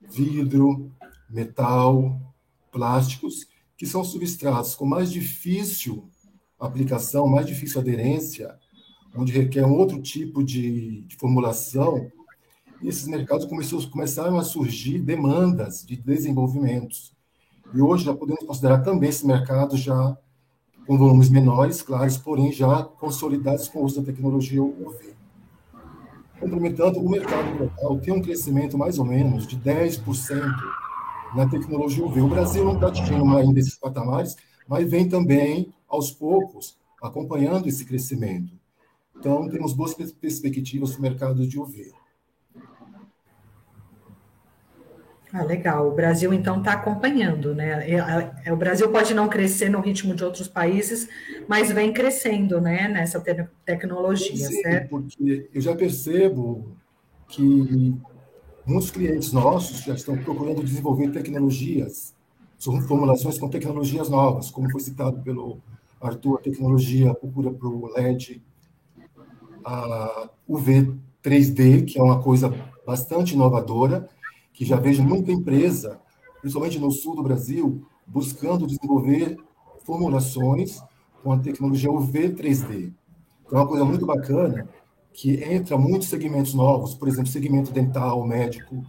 vidro, 0.00 0.90
metal, 1.28 2.20
plásticos, 2.72 3.46
que 3.76 3.86
são 3.86 4.04
substratos 4.04 4.74
com 4.74 4.84
mais 4.84 5.10
difícil 5.10 6.10
aplicação, 6.58 7.26
mais 7.26 7.46
difícil 7.46 7.80
aderência, 7.80 8.54
onde 9.14 9.32
requer 9.32 9.64
um 9.64 9.76
outro 9.76 10.00
tipo 10.00 10.44
de, 10.44 11.02
de 11.02 11.16
formulação. 11.16 12.10
E 12.82 12.88
esses 12.88 13.06
mercados 13.06 13.46
começou, 13.46 13.82
começaram 13.88 14.38
a 14.38 14.44
surgir 14.44 14.98
demandas 15.00 15.84
de 15.84 15.96
desenvolvimentos. 15.96 17.12
E 17.72 17.80
hoje 17.80 18.04
já 18.04 18.14
podemos 18.14 18.44
considerar 18.44 18.78
também 18.78 19.10
esse 19.10 19.26
mercado 19.26 19.76
já 19.76 20.16
com 20.86 20.98
volumes 20.98 21.28
menores, 21.30 21.82
claros, 21.82 22.16
porém 22.16 22.50
já 22.50 22.82
consolidados 22.82 23.68
com 23.68 23.80
o 23.80 23.84
uso 23.84 24.00
da 24.00 24.06
tecnologia 24.06 24.62
UV. 24.62 25.14
Complementando, 26.40 26.98
o 26.98 27.08
mercado 27.08 27.56
global 27.56 28.00
tem 28.00 28.12
um 28.12 28.22
crescimento 28.22 28.76
mais 28.76 28.98
ou 28.98 29.04
menos 29.04 29.46
de 29.46 29.56
10% 29.56 30.02
na 31.36 31.48
tecnologia 31.48 32.04
UV. 32.04 32.20
O 32.22 32.28
Brasil 32.28 32.64
não 32.64 32.74
está 32.74 32.88
atingindo 32.88 33.36
ainda 33.36 33.60
esses 33.60 33.76
patamares, 33.76 34.36
mas 34.66 34.90
vem 34.90 35.08
também, 35.08 35.72
aos 35.88 36.10
poucos, 36.10 36.76
acompanhando 37.00 37.68
esse 37.68 37.84
crescimento. 37.84 38.52
Então, 39.16 39.48
temos 39.48 39.74
boas 39.74 39.94
perspectivas 39.94 40.92
para 40.92 40.98
o 40.98 41.02
mercado 41.02 41.46
de 41.46 41.58
UV. 41.58 41.92
Ah, 45.32 45.44
legal. 45.44 45.88
O 45.88 45.94
Brasil, 45.94 46.32
então, 46.32 46.58
está 46.58 46.72
acompanhando, 46.72 47.54
né? 47.54 48.32
O 48.50 48.56
Brasil 48.56 48.90
pode 48.90 49.14
não 49.14 49.28
crescer 49.28 49.68
no 49.68 49.80
ritmo 49.80 50.14
de 50.14 50.24
outros 50.24 50.48
países, 50.48 51.08
mas 51.46 51.70
vem 51.70 51.92
crescendo, 51.92 52.60
né, 52.60 52.88
nessa 52.88 53.20
te 53.20 53.46
tecnologia, 53.64 54.48
Sim, 54.48 54.62
certo? 54.62 54.88
Porque 54.88 55.48
eu 55.54 55.60
já 55.60 55.74
percebo 55.76 56.72
que 57.28 57.94
muitos 58.66 58.90
clientes 58.90 59.32
nossos 59.32 59.84
já 59.84 59.94
estão 59.94 60.16
procurando 60.18 60.64
desenvolver 60.64 61.10
tecnologias, 61.10 62.12
formulações 62.86 63.38
com 63.38 63.48
tecnologias 63.48 64.08
novas, 64.08 64.50
como 64.50 64.70
foi 64.70 64.80
citado 64.80 65.20
pelo 65.22 65.58
Arthur, 66.00 66.38
a 66.38 66.42
tecnologia 66.42 67.14
procura 67.14 67.52
para 67.52 67.68
o 67.68 67.86
LED, 67.94 68.42
a 69.64 70.28
UV 70.48 70.94
3D, 71.22 71.84
que 71.84 71.98
é 71.98 72.02
uma 72.02 72.20
coisa 72.22 72.52
bastante 72.86 73.34
inovadora, 73.34 74.08
que 74.60 74.66
já 74.66 74.76
vejo 74.76 75.02
muita 75.02 75.32
empresa, 75.32 75.98
principalmente 76.42 76.78
no 76.78 76.90
sul 76.90 77.16
do 77.16 77.22
Brasil, 77.22 77.82
buscando 78.06 78.66
desenvolver 78.66 79.38
formulações 79.86 80.82
com 81.22 81.32
a 81.32 81.38
tecnologia 81.38 81.90
UV 81.90 82.34
3D. 82.34 82.92
Então, 83.46 83.58
é 83.58 83.62
uma 83.62 83.66
coisa 83.66 83.86
muito 83.86 84.04
bacana 84.04 84.68
que 85.14 85.42
entra 85.42 85.78
muitos 85.78 86.08
segmentos 86.08 86.52
novos, 86.52 86.94
por 86.94 87.08
exemplo, 87.08 87.30
segmento 87.30 87.72
dental, 87.72 88.22
médico, 88.26 88.84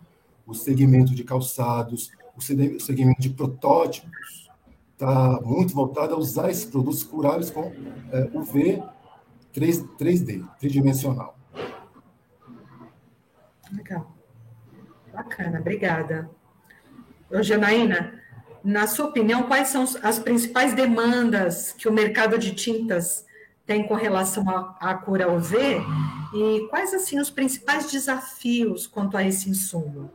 o 0.46 0.54
segmento 0.54 1.16
de 1.16 1.24
calçados, 1.24 2.12
o 2.36 2.42
segmento 2.42 3.22
de 3.22 3.30
protótipos, 3.30 4.52
está 4.92 5.40
muito 5.40 5.74
voltada 5.74 6.16
a 6.16 6.18
usar 6.18 6.52
esses 6.52 6.66
produtos 6.66 7.02
curáveis 7.02 7.50
com 7.50 7.72
é, 8.12 8.30
UV 8.34 8.84
3, 9.54 9.84
3D, 9.98 10.46
tridimensional. 10.60 11.34
Legal. 13.72 14.21
Bacana, 15.22 15.60
obrigada. 15.60 16.30
Janaína, 17.42 18.20
na 18.64 18.88
sua 18.88 19.06
opinião, 19.06 19.44
quais 19.44 19.68
são 19.68 19.86
as 20.02 20.18
principais 20.18 20.74
demandas 20.74 21.74
que 21.74 21.88
o 21.88 21.94
mercado 21.94 22.40
de 22.40 22.56
tintas 22.56 23.24
tem 23.64 23.84
com 23.88 23.94
relação 23.94 24.44
à, 24.80 24.96
cura 24.96 25.32
UV 25.32 25.58
e 26.34 26.68
quais 26.70 26.92
assim 26.94 27.20
os 27.20 27.30
principais 27.30 27.92
desafios 27.92 28.88
quanto 28.88 29.16
a 29.16 29.24
esse 29.24 29.48
insumo? 29.48 30.12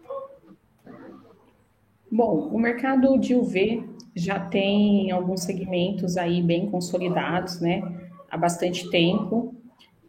Bom, 2.11 2.49
o 2.53 2.59
mercado 2.59 3.17
de 3.19 3.35
UV 3.35 3.89
já 4.15 4.41
tem 4.41 5.13
alguns 5.13 5.43
segmentos 5.43 6.17
aí 6.17 6.43
bem 6.43 6.69
consolidados, 6.69 7.61
né, 7.61 7.81
há 8.29 8.37
bastante 8.37 8.91
tempo, 8.91 9.55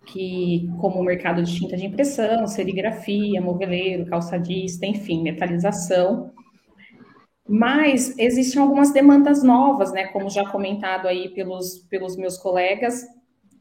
que 0.08 0.70
como 0.80 1.00
o 1.00 1.04
mercado 1.04 1.44
de 1.44 1.54
tinta 1.54 1.76
de 1.76 1.86
impressão, 1.86 2.48
serigrafia, 2.48 3.42
moveleiro, 3.42 4.06
calçadista, 4.06 4.86
enfim, 4.86 5.22
metalização. 5.22 6.32
Mas 7.48 8.18
existem 8.18 8.62
algumas 8.62 8.92
demandas 8.92 9.44
novas, 9.44 9.92
né, 9.92 10.08
como 10.08 10.30
já 10.30 10.46
comentado 10.50 11.08
aí 11.08 11.30
pelos, 11.30 11.86
pelos 11.90 12.18
meus 12.18 12.38
colegas. 12.38 13.06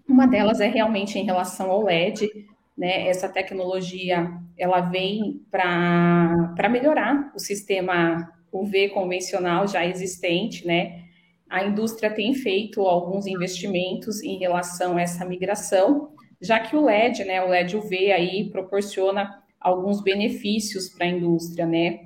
Uma 0.09 0.27
delas 0.27 0.61
é 0.61 0.69
realmente 0.69 1.19
em 1.19 1.25
relação 1.25 1.71
ao 1.71 1.83
LED, 1.83 2.29
né? 2.77 3.09
Essa 3.09 3.29
tecnologia 3.29 4.31
ela 4.57 4.81
vem 4.81 5.41
para 5.51 6.69
melhorar 6.71 7.33
o 7.35 7.39
sistema 7.39 8.31
UV 8.53 8.91
convencional 8.91 9.67
já 9.67 9.85
existente, 9.85 10.67
né? 10.67 11.03
A 11.49 11.65
indústria 11.65 12.11
tem 12.11 12.35
feito 12.35 12.81
alguns 12.83 13.27
investimentos 13.27 14.23
em 14.23 14.39
relação 14.39 14.97
a 14.97 15.03
essa 15.03 15.25
migração, 15.25 16.16
já 16.41 16.61
que 16.61 16.77
o 16.77 16.85
LED, 16.85 17.25
né, 17.25 17.43
o 17.43 17.49
LED 17.49 17.77
UV 17.77 18.13
aí 18.13 18.51
proporciona 18.51 19.43
alguns 19.61 20.03
benefícios 20.03 20.89
para 20.89 21.07
a 21.07 21.11
indústria, 21.11 21.67
né? 21.67 22.01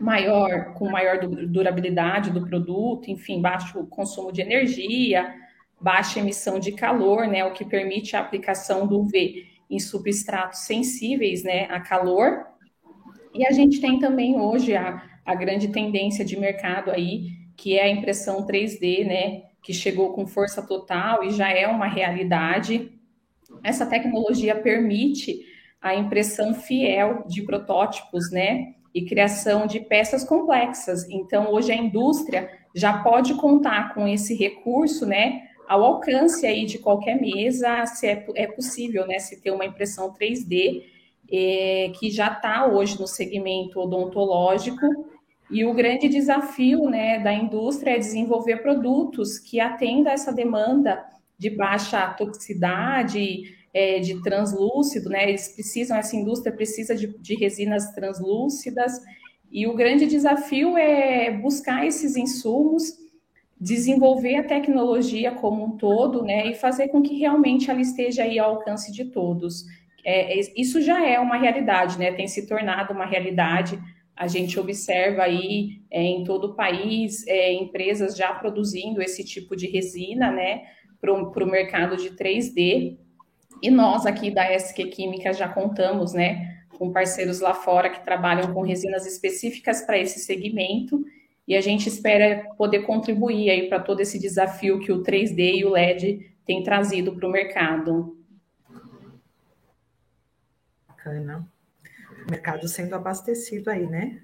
Maior, 0.00 0.74
com 0.74 0.90
maior 0.90 1.18
durabilidade 1.18 2.30
do 2.30 2.46
produto, 2.46 3.10
enfim, 3.10 3.40
baixo 3.40 3.86
consumo 3.86 4.32
de 4.32 4.40
energia, 4.42 5.32
baixa 5.80 6.18
emissão 6.18 6.58
de 6.58 6.72
calor, 6.72 7.26
né, 7.26 7.44
o 7.44 7.52
que 7.52 7.64
permite 7.64 8.16
a 8.16 8.20
aplicação 8.20 8.86
do 8.86 9.00
UV 9.00 9.46
em 9.70 9.78
substratos 9.78 10.60
sensíveis, 10.60 11.44
né, 11.44 11.66
a 11.66 11.80
calor. 11.80 12.44
E 13.32 13.46
a 13.46 13.52
gente 13.52 13.80
tem 13.80 13.98
também 13.98 14.38
hoje 14.38 14.76
a 14.76 15.02
a 15.24 15.34
grande 15.34 15.68
tendência 15.68 16.24
de 16.24 16.38
mercado 16.38 16.90
aí, 16.90 17.30
que 17.56 17.78
é 17.78 17.84
a 17.84 17.88
impressão 17.88 18.46
3D, 18.46 19.06
né, 19.06 19.42
que 19.62 19.72
chegou 19.72 20.12
com 20.12 20.26
força 20.26 20.60
total 20.60 21.24
e 21.24 21.30
já 21.30 21.50
é 21.50 21.66
uma 21.66 21.86
realidade. 21.86 22.92
Essa 23.64 23.86
tecnologia 23.86 24.54
permite 24.54 25.40
a 25.80 25.94
impressão 25.94 26.54
fiel 26.54 27.24
de 27.26 27.42
protótipos, 27.42 28.30
né, 28.30 28.74
e 28.94 29.04
criação 29.04 29.66
de 29.66 29.80
peças 29.80 30.22
complexas. 30.22 31.04
Então, 31.10 31.52
hoje 31.52 31.72
a 31.72 31.76
indústria 31.76 32.48
já 32.74 33.02
pode 33.02 33.34
contar 33.34 33.92
com 33.92 34.06
esse 34.06 34.36
recurso, 34.36 35.04
né, 35.04 35.42
ao 35.66 35.82
alcance 35.82 36.46
aí 36.46 36.64
de 36.64 36.78
qualquer 36.78 37.20
mesa, 37.20 37.86
se 37.86 38.06
é, 38.06 38.24
é 38.36 38.46
possível, 38.46 39.06
né, 39.06 39.18
se 39.18 39.42
ter 39.42 39.50
uma 39.50 39.64
impressão 39.64 40.12
3D, 40.12 40.84
é, 41.32 41.90
que 41.98 42.10
já 42.10 42.28
está 42.28 42.66
hoje 42.66 43.00
no 43.00 43.06
segmento 43.06 43.80
odontológico 43.80 44.86
e 45.50 45.64
o 45.64 45.74
grande 45.74 46.08
desafio 46.08 46.88
né, 46.88 47.18
da 47.18 47.32
indústria 47.32 47.92
é 47.92 47.98
desenvolver 47.98 48.58
produtos 48.58 49.38
que 49.38 49.58
atendam 49.58 50.12
essa 50.12 50.32
demanda 50.32 51.04
de 51.44 51.50
baixa 51.50 52.08
toxicidade, 52.14 53.54
é, 53.74 53.98
de 54.00 54.22
translúcido, 54.22 55.10
né? 55.10 55.28
Eles 55.28 55.48
precisam, 55.48 55.94
essa 55.94 56.16
indústria 56.16 56.50
precisa 56.50 56.96
de, 56.96 57.06
de 57.18 57.34
resinas 57.34 57.92
translúcidas, 57.92 58.98
e 59.52 59.66
o 59.66 59.74
grande 59.74 60.06
desafio 60.06 60.78
é 60.78 61.30
buscar 61.30 61.86
esses 61.86 62.16
insumos, 62.16 62.94
desenvolver 63.60 64.36
a 64.36 64.44
tecnologia 64.44 65.32
como 65.32 65.64
um 65.66 65.76
todo, 65.76 66.22
né? 66.22 66.46
E 66.46 66.54
fazer 66.54 66.88
com 66.88 67.02
que 67.02 67.18
realmente 67.18 67.70
ela 67.70 67.82
esteja 67.82 68.22
aí 68.22 68.38
ao 68.38 68.56
alcance 68.56 68.90
de 68.90 69.04
todos. 69.04 69.64
É, 70.02 70.40
isso 70.56 70.80
já 70.80 71.06
é 71.06 71.18
uma 71.20 71.36
realidade, 71.36 71.98
né? 71.98 72.10
Tem 72.12 72.26
se 72.26 72.46
tornado 72.46 72.94
uma 72.94 73.04
realidade 73.04 73.78
a 74.16 74.28
gente 74.28 74.58
observa 74.60 75.22
aí 75.22 75.80
é, 75.90 76.00
em 76.00 76.22
todo 76.22 76.48
o 76.48 76.54
país 76.54 77.26
é, 77.26 77.52
empresas 77.52 78.16
já 78.16 78.32
produzindo 78.32 79.02
esse 79.02 79.24
tipo 79.24 79.56
de 79.56 79.66
resina, 79.66 80.30
né, 80.30 80.62
para 81.30 81.44
o 81.44 81.50
mercado 81.50 81.96
de 81.96 82.10
3D. 82.10 82.96
E 83.62 83.70
nós 83.70 84.06
aqui 84.06 84.30
da 84.30 84.44
SQ 84.52 84.86
Química 84.86 85.32
já 85.32 85.48
contamos, 85.48 86.12
né, 86.12 86.64
com 86.76 86.92
parceiros 86.92 87.40
lá 87.40 87.54
fora 87.54 87.90
que 87.90 88.04
trabalham 88.04 88.52
com 88.52 88.62
resinas 88.62 89.06
específicas 89.06 89.82
para 89.82 89.98
esse 89.98 90.20
segmento. 90.20 91.04
E 91.46 91.54
a 91.54 91.60
gente 91.60 91.88
espera 91.88 92.48
poder 92.56 92.80
contribuir 92.80 93.50
aí 93.50 93.68
para 93.68 93.80
todo 93.80 94.00
esse 94.00 94.18
desafio 94.18 94.80
que 94.80 94.90
o 94.90 95.02
3D 95.02 95.56
e 95.56 95.64
o 95.64 95.70
LED 95.70 96.34
têm 96.44 96.62
trazido 96.62 97.14
para 97.14 97.28
o 97.28 97.32
mercado. 97.32 98.18
Bacana 100.88 101.48
mercado 102.30 102.66
sendo 102.68 102.94
abastecido 102.94 103.70
aí, 103.70 103.86
né? 103.86 104.22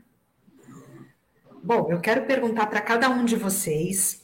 Bom, 1.63 1.91
eu 1.91 2.01
quero 2.01 2.25
perguntar 2.25 2.67
para 2.67 2.81
cada 2.81 3.11
um 3.11 3.25
de 3.25 3.37
vocês 3.37 4.20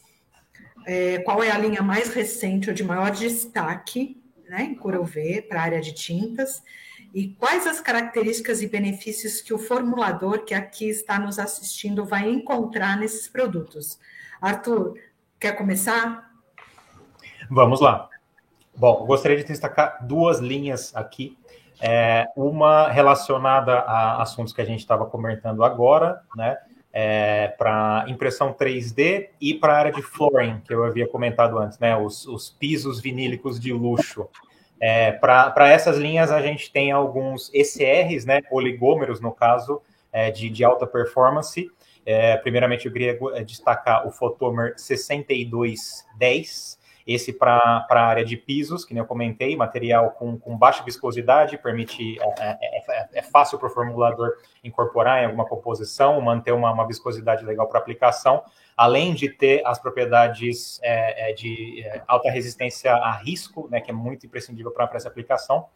é, 0.86 1.18
qual 1.18 1.42
é 1.42 1.50
a 1.50 1.58
linha 1.58 1.82
mais 1.82 2.14
recente 2.14 2.70
ou 2.70 2.74
de 2.74 2.84
maior 2.84 3.10
destaque 3.10 4.22
né, 4.48 4.62
em 4.62 4.98
UV 4.98 5.42
para 5.42 5.60
a 5.60 5.64
área 5.64 5.80
de 5.80 5.92
tintas 5.92 6.62
e 7.12 7.28
quais 7.28 7.66
as 7.66 7.80
características 7.80 8.62
e 8.62 8.68
benefícios 8.68 9.40
que 9.40 9.52
o 9.52 9.58
formulador 9.58 10.44
que 10.44 10.54
aqui 10.54 10.88
está 10.88 11.18
nos 11.18 11.38
assistindo 11.38 12.04
vai 12.04 12.28
encontrar 12.30 12.96
nesses 12.96 13.26
produtos. 13.26 13.98
Arthur, 14.40 14.94
quer 15.38 15.52
começar? 15.52 16.30
Vamos 17.50 17.80
lá. 17.80 18.08
Bom, 18.76 19.06
gostaria 19.06 19.36
de 19.36 19.44
destacar 19.44 20.06
duas 20.06 20.38
linhas 20.38 20.94
aqui 20.94 21.36
é, 21.80 22.26
uma 22.36 22.88
relacionada 22.88 23.80
a 23.80 24.22
assuntos 24.22 24.52
que 24.52 24.60
a 24.60 24.64
gente 24.64 24.80
estava 24.80 25.06
comentando 25.06 25.64
agora, 25.64 26.22
né? 26.34 26.56
É, 26.98 27.48
para 27.58 28.06
impressão 28.08 28.54
3D 28.54 29.28
e 29.38 29.52
para 29.52 29.74
a 29.74 29.76
área 29.76 29.92
de 29.92 30.00
flooring, 30.00 30.62
que 30.66 30.72
eu 30.72 30.82
havia 30.82 31.06
comentado 31.06 31.58
antes, 31.58 31.78
né? 31.78 31.94
Os, 31.94 32.26
os 32.26 32.48
pisos 32.48 33.00
vinílicos 33.00 33.60
de 33.60 33.70
luxo. 33.70 34.26
É, 34.80 35.12
para 35.12 35.68
essas 35.68 35.98
linhas, 35.98 36.32
a 36.32 36.40
gente 36.40 36.72
tem 36.72 36.92
alguns 36.92 37.52
ECRs, 37.52 38.24
né? 38.24 38.40
Oligômeros, 38.50 39.20
no 39.20 39.30
caso, 39.30 39.82
é, 40.10 40.30
de, 40.30 40.48
de 40.48 40.64
alta 40.64 40.86
performance. 40.86 41.70
É, 42.06 42.38
primeiramente, 42.38 42.86
eu 42.86 42.92
queria 42.92 43.18
destacar 43.44 44.08
o 44.08 44.10
Photomer 44.10 44.72
6210, 44.78 46.78
esse 47.06 47.32
para 47.32 47.86
a 47.88 48.00
área 48.00 48.24
de 48.24 48.36
pisos, 48.36 48.84
que 48.84 48.92
nem 48.92 49.00
eu 49.00 49.06
comentei, 49.06 49.56
material 49.56 50.10
com, 50.10 50.36
com 50.36 50.58
baixa 50.58 50.82
viscosidade, 50.82 51.56
permite, 51.56 52.18
é, 52.20 52.58
é, 52.60 53.00
é, 53.00 53.08
é 53.14 53.22
fácil 53.22 53.58
para 53.58 53.68
o 53.68 53.70
formulador 53.70 54.32
incorporar 54.64 55.22
em 55.22 55.26
alguma 55.26 55.46
composição, 55.46 56.20
manter 56.20 56.50
uma, 56.50 56.72
uma 56.72 56.84
viscosidade 56.84 57.44
legal 57.44 57.68
para 57.68 57.78
aplicação, 57.78 58.42
além 58.76 59.14
de 59.14 59.28
ter 59.28 59.64
as 59.64 59.78
propriedades 59.78 60.80
é, 60.82 61.30
é 61.30 61.32
de 61.32 61.84
é, 61.84 62.02
alta 62.08 62.28
resistência 62.28 62.92
a 62.92 63.12
risco, 63.12 63.68
né, 63.70 63.80
que 63.80 63.92
é 63.92 63.94
muito 63.94 64.26
imprescindível 64.26 64.72
para 64.72 64.90
essa 64.94 65.08
aplicação. 65.08 65.66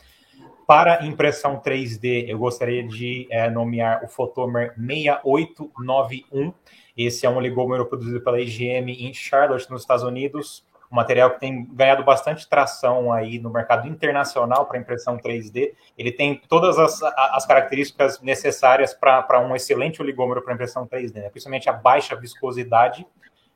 Para 0.67 1.05
impressão 1.07 1.61
3D, 1.61 2.29
eu 2.29 2.39
gostaria 2.39 2.87
de 2.87 3.29
nomear 3.53 4.05
o 4.05 4.09
Photomer 4.09 4.73
6891. 4.77 6.55
Esse 6.97 7.27
é 7.27 7.31
um 7.31 7.37
oligômero 7.37 7.87
produzido 7.87 8.21
pela 8.21 8.41
IGM 8.41 8.93
em 8.93 9.13
Charlotte, 9.13 9.69
nos 9.69 9.83
Estados 9.83 10.05
Unidos 10.05 10.65
um 10.91 10.97
material 10.97 11.31
que 11.31 11.41
tem 11.41 11.65
ganhado 11.67 12.03
bastante 12.03 12.49
tração 12.49 13.13
aí 13.13 13.39
no 13.39 13.49
mercado 13.49 13.87
internacional 13.87 14.67
para 14.67 14.79
impressão 14.79 15.17
3D. 15.17 15.73
Ele 15.97 16.11
tem 16.11 16.41
todas 16.49 16.79
as, 16.79 17.01
as 17.03 17.47
características 17.47 18.21
necessárias 18.21 18.93
para 18.93 19.41
um 19.41 19.55
excelente 19.55 20.03
oligômero 20.03 20.43
para 20.43 20.53
impressão 20.53 20.87
3D, 20.87 21.15
né? 21.15 21.31
principalmente 21.31 21.71
a 21.71 21.73
baixa 21.73 22.17
viscosidade. 22.17 23.07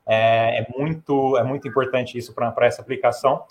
É, 0.07 0.59
é, 0.59 0.67
muito, 0.77 1.35
é 1.37 1.43
muito 1.43 1.67
importante 1.67 2.17
isso 2.17 2.33
para 2.33 2.53
essa 2.65 2.81
aplicação. 2.81 3.43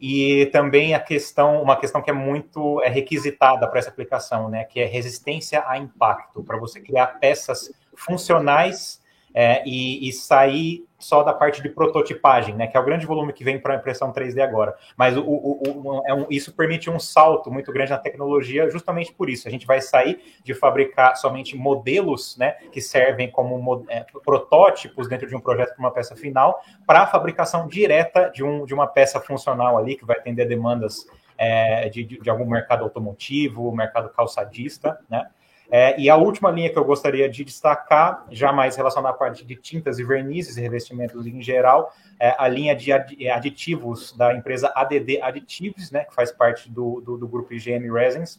E 0.00 0.46
também 0.46 0.94
a 0.94 1.00
questão, 1.00 1.62
uma 1.62 1.76
questão 1.76 2.02
que 2.02 2.10
é 2.10 2.12
muito 2.12 2.82
é 2.82 2.88
requisitada 2.88 3.68
para 3.68 3.78
essa 3.78 3.88
aplicação, 3.88 4.50
né? 4.50 4.64
que 4.64 4.80
é 4.80 4.84
resistência 4.84 5.64
a 5.66 5.78
impacto, 5.78 6.42
para 6.42 6.58
você 6.58 6.80
criar 6.80 7.06
peças 7.18 7.72
funcionais 7.94 9.01
é, 9.34 9.62
e, 9.66 10.08
e, 10.08 10.12
sair 10.12 10.84
só 10.98 11.22
da 11.22 11.32
parte 11.32 11.60
de 11.60 11.68
prototipagem, 11.68 12.54
né, 12.54 12.66
que 12.66 12.76
é 12.76 12.80
o 12.80 12.84
grande 12.84 13.06
volume 13.06 13.32
que 13.32 13.42
vem 13.42 13.58
para 13.58 13.74
a 13.74 13.76
impressão 13.76 14.12
3D 14.12 14.40
agora. 14.40 14.76
Mas 14.96 15.16
o, 15.16 15.22
o, 15.22 15.62
o, 15.64 16.02
é 16.06 16.14
um, 16.14 16.26
isso 16.30 16.52
permite 16.54 16.88
um 16.88 17.00
salto 17.00 17.50
muito 17.50 17.72
grande 17.72 17.90
na 17.90 17.98
tecnologia, 17.98 18.70
justamente 18.70 19.12
por 19.12 19.28
isso. 19.28 19.48
A 19.48 19.50
gente 19.50 19.66
vai 19.66 19.80
sair 19.80 20.20
de 20.44 20.54
fabricar 20.54 21.16
somente 21.16 21.56
modelos, 21.56 22.36
né, 22.36 22.52
que 22.70 22.80
servem 22.80 23.30
como 23.30 23.84
é, 23.88 24.04
protótipos 24.24 25.08
dentro 25.08 25.26
de 25.26 25.34
um 25.34 25.40
projeto 25.40 25.74
para 25.74 25.84
uma 25.84 25.90
peça 25.90 26.14
final, 26.14 26.60
para 26.86 27.02
a 27.02 27.06
fabricação 27.06 27.66
direta 27.66 28.30
de, 28.30 28.44
um, 28.44 28.64
de 28.64 28.74
uma 28.74 28.86
peça 28.86 29.20
funcional 29.20 29.76
ali, 29.76 29.96
que 29.96 30.04
vai 30.04 30.18
atender 30.18 30.46
demandas 30.46 31.04
é, 31.36 31.88
de, 31.88 32.04
de, 32.04 32.30
algum 32.30 32.46
mercado 32.46 32.84
automotivo, 32.84 33.74
mercado 33.74 34.08
calçadista, 34.10 35.00
né? 35.10 35.28
É, 35.74 35.98
e 35.98 36.10
a 36.10 36.16
última 36.16 36.50
linha 36.50 36.68
que 36.68 36.78
eu 36.78 36.84
gostaria 36.84 37.26
de 37.30 37.42
destacar, 37.44 38.26
já 38.30 38.52
mais 38.52 38.76
relacionada 38.76 39.14
à 39.14 39.16
parte 39.16 39.42
de 39.42 39.56
tintas 39.56 39.98
e 39.98 40.04
vernizes 40.04 40.58
e 40.58 40.60
revestimentos 40.60 41.26
em 41.26 41.40
geral, 41.40 41.94
é 42.20 42.36
a 42.38 42.46
linha 42.46 42.76
de 42.76 42.92
aditivos 43.30 44.14
da 44.14 44.34
empresa 44.34 44.70
ADD 44.76 45.22
Additives, 45.22 45.90
né, 45.90 46.04
que 46.04 46.14
faz 46.14 46.30
parte 46.30 46.70
do, 46.70 47.00
do, 47.00 47.16
do 47.16 47.26
grupo 47.26 47.54
IGM 47.54 47.90
Resins, 47.90 48.38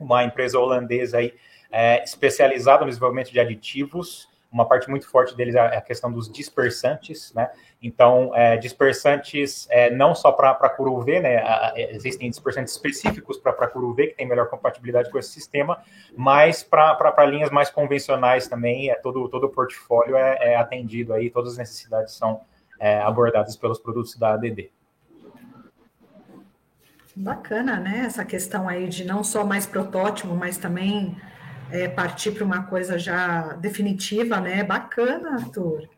uma 0.00 0.24
empresa 0.24 0.58
holandesa 0.58 1.18
aí, 1.18 1.34
é, 1.70 2.02
especializada 2.02 2.82
no 2.82 2.88
desenvolvimento 2.88 3.30
de 3.30 3.38
aditivos, 3.38 4.26
uma 4.54 4.66
parte 4.66 4.88
muito 4.88 5.08
forte 5.08 5.36
deles 5.36 5.56
é 5.56 5.58
a 5.58 5.80
questão 5.80 6.12
dos 6.12 6.30
dispersantes, 6.30 7.34
né? 7.34 7.50
Então, 7.82 8.30
é, 8.36 8.56
dispersantes 8.56 9.66
é, 9.68 9.90
não 9.90 10.14
só 10.14 10.30
para 10.30 10.70
Curu 10.70 11.00
V, 11.02 11.18
né? 11.18 11.42
existem 11.76 12.30
dispersantes 12.30 12.72
específicos 12.72 13.36
para 13.36 13.66
Curu 13.66 13.92
V, 13.92 14.06
que 14.06 14.14
tem 14.14 14.28
melhor 14.28 14.48
compatibilidade 14.48 15.10
com 15.10 15.18
esse 15.18 15.30
sistema, 15.30 15.82
mas 16.16 16.62
para 16.62 17.24
linhas 17.26 17.50
mais 17.50 17.68
convencionais 17.68 18.46
também, 18.46 18.90
é, 18.90 18.94
todo, 18.94 19.28
todo 19.28 19.44
o 19.44 19.50
portfólio 19.50 20.16
é, 20.16 20.52
é 20.52 20.56
atendido 20.56 21.12
aí, 21.12 21.30
todas 21.30 21.52
as 21.52 21.58
necessidades 21.58 22.14
são 22.14 22.40
é, 22.78 23.00
abordadas 23.00 23.56
pelos 23.56 23.80
produtos 23.80 24.16
da 24.16 24.34
ADD. 24.34 24.70
Bacana, 27.16 27.78
né? 27.78 28.04
Essa 28.06 28.24
questão 28.24 28.68
aí 28.68 28.88
de 28.88 29.04
não 29.04 29.24
só 29.24 29.44
mais 29.44 29.66
protótipo, 29.66 30.34
mas 30.34 30.56
também 30.58 31.16
é, 31.74 31.88
partir 31.88 32.30
para 32.30 32.44
uma 32.44 32.62
coisa 32.62 32.96
já 32.96 33.54
definitiva, 33.54 34.40
né? 34.40 34.62
Bacana, 34.62 35.32
Arthur. 35.32 35.88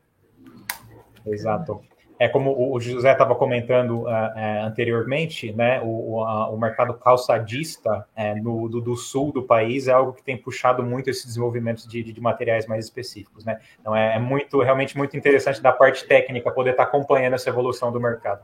Exato. 1.26 1.82
É 2.18 2.26
como 2.26 2.72
o 2.72 2.80
José 2.80 3.12
estava 3.12 3.34
comentando 3.34 4.04
uh, 4.04 4.06
uh, 4.06 4.64
anteriormente, 4.64 5.52
né? 5.52 5.82
O, 5.82 6.22
o, 6.22 6.56
mercado 6.56 6.94
calçadista 6.94 8.06
uh, 8.16 8.42
no, 8.42 8.70
do, 8.70 8.80
do, 8.80 8.96
sul 8.96 9.30
do 9.32 9.42
país 9.42 9.86
é 9.86 9.92
algo 9.92 10.14
que 10.14 10.22
tem 10.22 10.34
puxado 10.34 10.82
muito 10.82 11.10
esse 11.10 11.26
desenvolvimento 11.26 11.86
de, 11.86 12.02
de 12.02 12.20
materiais 12.22 12.66
mais 12.66 12.86
específicos, 12.86 13.44
né? 13.44 13.60
Então 13.78 13.94
é, 13.94 14.16
é, 14.16 14.18
muito, 14.18 14.62
realmente 14.62 14.96
muito 14.96 15.14
interessante 15.14 15.60
da 15.60 15.74
parte 15.74 16.06
técnica 16.06 16.50
poder 16.50 16.70
estar 16.70 16.84
tá 16.84 16.88
acompanhando 16.88 17.34
essa 17.34 17.50
evolução 17.50 17.92
do 17.92 18.00
mercado. 18.00 18.40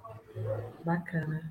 Bacana. 0.84 1.50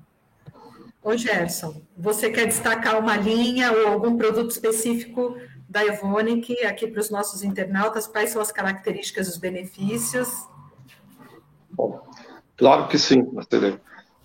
Ô 1.02 1.16
Gerson, 1.16 1.82
você 1.96 2.30
quer 2.30 2.46
destacar 2.46 2.96
uma 2.96 3.16
linha 3.16 3.72
ou 3.72 3.88
algum 3.88 4.16
produto 4.16 4.52
específico 4.52 5.36
da 5.72 5.84
Evonik 5.86 6.64
aqui 6.64 6.86
para 6.86 7.00
os 7.00 7.08
nossos 7.08 7.42
internautas? 7.42 8.06
Quais 8.06 8.30
são 8.30 8.42
as 8.42 8.52
características 8.52 9.26
dos 9.26 9.38
benefícios? 9.38 10.28
Bom, 11.70 11.98
claro 12.56 12.88
que 12.88 12.98
sim, 12.98 13.22
Marcelo. 13.32 13.80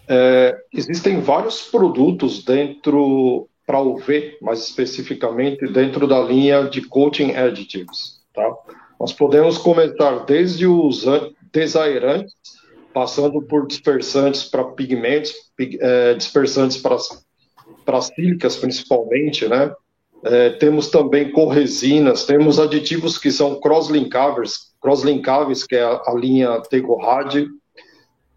É, 0.09 0.57
existem 0.73 1.21
vários 1.21 1.63
produtos 1.63 2.43
dentro, 2.43 3.47
para 3.65 3.79
o 3.79 3.97
V, 3.97 4.37
mais 4.41 4.59
especificamente, 4.59 5.65
dentro 5.71 6.05
da 6.05 6.19
linha 6.19 6.63
de 6.63 6.81
coating 6.81 7.31
additives. 7.31 8.21
Tá? 8.33 8.53
Nós 8.99 9.13
podemos 9.13 9.57
começar 9.57 10.25
desde 10.25 10.67
os 10.67 11.05
desairantes, 11.53 12.33
passando 12.93 13.41
por 13.41 13.67
dispersantes 13.67 14.43
para 14.43 14.65
pigmentos, 14.65 15.33
é, 15.59 16.13
dispersantes 16.13 16.77
para, 16.77 16.97
para 17.85 18.01
sílicas 18.01 18.57
principalmente, 18.57 19.47
né? 19.47 19.71
É, 20.23 20.51
temos 20.51 20.89
também 20.89 21.31
corresinas, 21.31 22.25
temos 22.25 22.59
aditivos 22.59 23.17
que 23.17 23.31
são 23.31 23.59
cross-linkáveis, 23.59 24.73
cross-linkáveis, 24.81 25.63
que 25.63 25.75
é 25.75 25.83
a, 25.83 26.01
a 26.05 26.13
linha 26.13 26.61
Tegorad. 26.61 27.45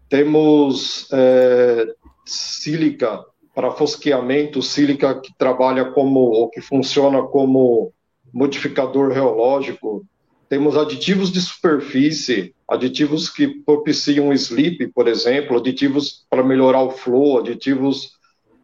Temos 0.07 1.07
é, 1.11 1.87
sílica 2.25 3.23
para 3.53 3.71
fosqueamento, 3.71 4.61
sílica 4.61 5.19
que 5.19 5.33
trabalha 5.37 5.85
como, 5.85 6.19
ou 6.19 6.49
que 6.49 6.61
funciona 6.61 7.23
como 7.23 7.91
modificador 8.33 9.11
reológico. 9.11 10.05
Temos 10.47 10.77
aditivos 10.77 11.31
de 11.31 11.41
superfície, 11.41 12.53
aditivos 12.67 13.29
que 13.29 13.47
propiciam 13.47 14.33
sleep, 14.33 14.87
por 14.93 15.07
exemplo, 15.07 15.57
aditivos 15.57 16.25
para 16.29 16.43
melhorar 16.43 16.83
o 16.83 16.91
flow, 16.91 17.39
aditivos 17.39 18.19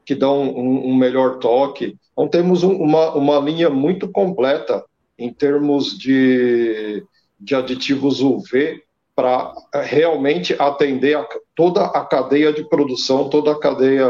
que 0.08 0.16
dão 0.16 0.42
um, 0.42 0.92
um 0.92 0.96
melhor 0.96 1.38
toque. 1.38 1.98
Então, 2.14 2.30
temos 2.30 2.64
um, 2.64 2.72
uma, 2.72 3.14
uma 3.14 3.38
linha 3.40 3.70
muito 3.70 4.08
completa 4.08 4.86
em 5.20 5.34
termos 5.34 5.98
de, 5.98 7.04
de 7.38 7.54
aditivos 7.54 8.22
UV 8.22 8.82
para 9.14 9.54
realmente 9.84 10.56
atender 10.58 11.18
a, 11.18 11.28
toda 11.54 11.88
a 11.88 12.06
cadeia 12.06 12.54
de 12.54 12.64
produção, 12.70 13.30
toda 13.30 13.52
a 13.52 13.60
cadeia 13.60 14.08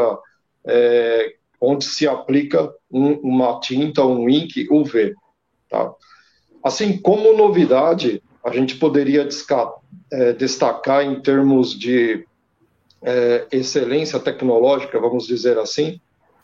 é, 0.68 1.34
onde 1.60 1.84
se 1.84 2.08
aplica 2.08 2.72
um, 2.92 3.14
uma 3.14 3.60
tinta, 3.60 4.06
um 4.06 4.30
ink 4.30 4.68
UV. 4.70 5.16
Tá? 5.68 5.92
Assim, 6.64 6.96
como 7.00 7.36
novidade, 7.36 8.22
a 8.44 8.52
gente 8.52 8.76
poderia 8.76 9.28
é, 10.12 10.34
destacar 10.34 11.04
em 11.04 11.20
termos 11.22 11.72
de 11.72 12.24
é, 13.02 13.48
excelência 13.52 14.20
tecnológica, 14.20 15.00
vamos 15.00 15.26
dizer 15.28 15.58
assim, 15.58 16.00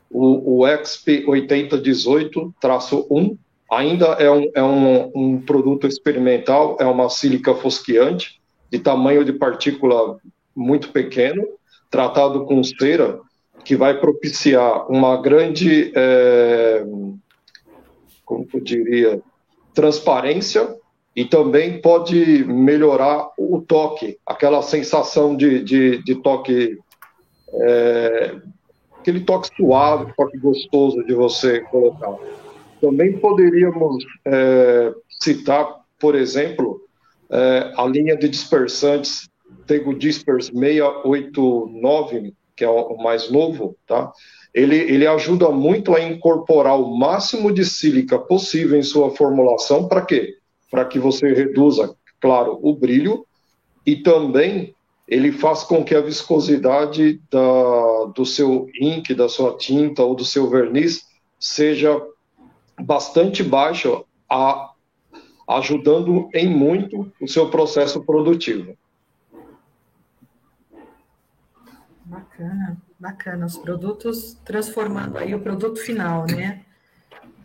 o, 0.09 0.61
o 0.61 0.67
XP 0.67 1.25
8018-1 1.25 3.37
ainda 3.71 4.07
é, 4.19 4.29
um, 4.29 4.51
é 4.53 4.63
um, 4.63 5.11
um, 5.15 5.41
produto 5.41 5.87
experimental, 5.87 6.75
é 6.79 6.85
uma 6.85 7.09
sílica 7.09 7.55
fosqueante 7.55 8.39
de 8.71 8.77
tamanho 8.79 9.25
de 9.25 9.33
partícula 9.33 10.17
muito 10.55 10.89
pequeno, 10.89 11.43
tratado 11.89 12.45
com 12.45 12.63
cera, 12.63 13.19
que 13.63 13.75
vai 13.75 13.99
propiciar 13.99 14.91
uma 14.91 15.19
grande, 15.21 15.91
é, 15.95 16.85
como 18.25 18.47
eu 18.53 18.59
diria, 18.59 19.21
transparência 19.73 20.75
e 21.15 21.25
também 21.25 21.79
pode 21.79 22.43
melhorar 22.45 23.29
o 23.37 23.61
toque, 23.61 24.17
aquela 24.25 24.61
sensação 24.61 25.35
de, 25.35 25.63
de, 25.63 26.03
de 26.03 26.15
toque, 26.15 26.77
é, 27.53 28.35
aquele 28.99 29.19
toque 29.19 29.49
suave, 29.55 30.11
toque 30.17 30.37
gostoso 30.39 31.03
de 31.05 31.13
você 31.13 31.61
colocar. 31.61 32.15
Também 32.81 33.17
poderíamos 33.19 34.03
é, 34.25 34.93
citar, 35.21 35.81
por 35.99 36.15
exemplo, 36.15 36.81
é, 37.29 37.71
a 37.77 37.85
linha 37.85 38.17
de 38.17 38.27
dispersantes 38.27 39.29
Tego 39.67 39.93
Dispers 39.93 40.47
689, 40.47 42.33
que 42.55 42.63
é 42.63 42.69
o 42.69 42.97
mais 42.97 43.31
novo, 43.31 43.77
tá? 43.87 44.11
Ele, 44.53 44.75
ele 44.75 45.07
ajuda 45.07 45.49
muito 45.49 45.95
a 45.95 46.01
incorporar 46.01 46.79
o 46.79 46.95
máximo 46.95 47.51
de 47.51 47.65
sílica 47.65 48.19
possível 48.19 48.77
em 48.77 48.83
sua 48.83 49.09
formulação, 49.11 49.87
para 49.87 50.01
quê? 50.01 50.35
Para 50.73 50.85
que 50.85 50.97
você 50.97 51.31
reduza, 51.31 51.95
claro, 52.19 52.57
o 52.59 52.75
brilho 52.75 53.27
e 53.85 53.97
também 53.97 54.75
ele 55.07 55.31
faz 55.31 55.63
com 55.63 55.83
que 55.83 55.93
a 55.93 56.01
viscosidade 56.01 57.21
da, 57.29 58.05
do 58.15 58.25
seu 58.25 58.67
ink, 58.81 59.13
da 59.13 59.29
sua 59.29 59.55
tinta 59.55 60.01
ou 60.01 60.15
do 60.15 60.25
seu 60.25 60.49
verniz 60.49 61.07
seja 61.39 62.01
bastante 62.81 63.43
baixa, 63.43 64.01
a, 64.27 64.71
ajudando 65.47 66.27
em 66.33 66.49
muito 66.49 67.13
o 67.21 67.27
seu 67.27 67.51
processo 67.51 68.03
produtivo. 68.03 68.75
Bacana, 72.03 72.77
bacana. 72.99 73.45
Os 73.45 73.59
produtos 73.59 74.39
transformando 74.43 75.19
aí 75.19 75.35
o 75.35 75.39
produto 75.39 75.79
final, 75.79 76.25
né? 76.25 76.65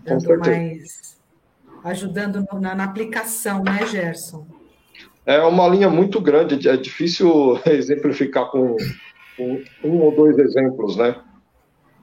Dando 0.02 0.38
mais 0.38 1.17
ajudando 1.84 2.44
na, 2.60 2.74
na 2.74 2.84
aplicação, 2.84 3.62
né, 3.62 3.86
Gerson? 3.86 4.46
É 5.24 5.40
uma 5.42 5.68
linha 5.68 5.90
muito 5.90 6.20
grande, 6.20 6.68
é 6.68 6.76
difícil 6.76 7.60
exemplificar 7.66 8.50
com, 8.50 8.76
com 9.36 9.62
um 9.84 10.00
ou 10.00 10.14
dois 10.14 10.38
exemplos, 10.38 10.96
né? 10.96 11.16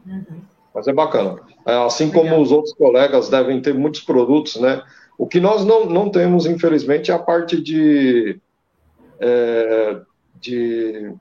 Uhum. 0.06 0.42
Mas 0.74 0.88
é 0.88 0.94
bacana. 0.94 1.40
É, 1.66 1.74
assim 1.86 2.12
como 2.12 2.26
Legal. 2.26 2.42
os 2.42 2.52
outros 2.52 2.74
colegas 2.74 3.30
devem 3.30 3.62
ter 3.62 3.74
muitos 3.74 4.02
produtos, 4.02 4.58
né? 4.58 4.84
O 5.18 5.26
que 5.26 5.40
nós 5.40 5.66
não, 5.66 5.86
não 5.86 6.10
temos, 6.10 6.46
infelizmente, 6.46 7.10
é 7.10 7.14
a 7.14 7.20
parte 7.20 7.62
de, 7.62 8.40
é, 9.20 10.02
de 10.40 11.14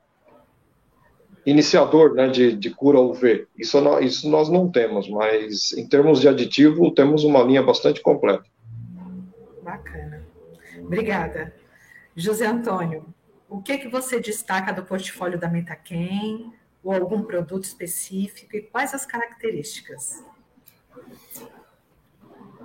iniciador 1.45 2.13
né, 2.13 2.27
de, 2.27 2.55
de 2.55 2.69
cura 2.71 2.99
UV. 2.99 3.47
Isso, 3.57 3.79
não, 3.79 3.99
isso 3.99 4.29
nós 4.29 4.49
não 4.49 4.69
temos, 4.69 5.09
mas 5.09 5.73
em 5.73 5.87
termos 5.87 6.19
de 6.19 6.27
aditivo, 6.27 6.91
temos 6.91 7.23
uma 7.23 7.43
linha 7.43 7.61
bastante 7.61 8.01
completa. 8.01 8.45
Bacana. 9.63 10.25
Obrigada. 10.79 11.53
José 12.15 12.47
Antônio, 12.47 13.05
o 13.49 13.61
que, 13.61 13.77
que 13.77 13.87
você 13.87 14.19
destaca 14.19 14.73
do 14.73 14.83
portfólio 14.83 15.39
da 15.39 15.49
Metaquem, 15.49 16.51
ou 16.83 16.93
algum 16.93 17.23
produto 17.23 17.63
específico, 17.63 18.55
e 18.55 18.61
quais 18.61 18.93
as 18.93 19.05
características? 19.05 20.23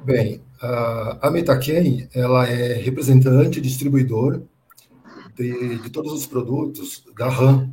Bem, 0.05 0.43
a, 0.61 1.31
Metaquem, 1.31 2.09
ela 2.15 2.47
é 2.47 2.75
representante 2.75 3.61
distribuidor 3.61 4.43
de, 5.35 5.79
de 5.79 5.91
todos 5.91 6.13
os 6.13 6.27
produtos 6.27 7.05
da 7.17 7.29
RAM, 7.29 7.73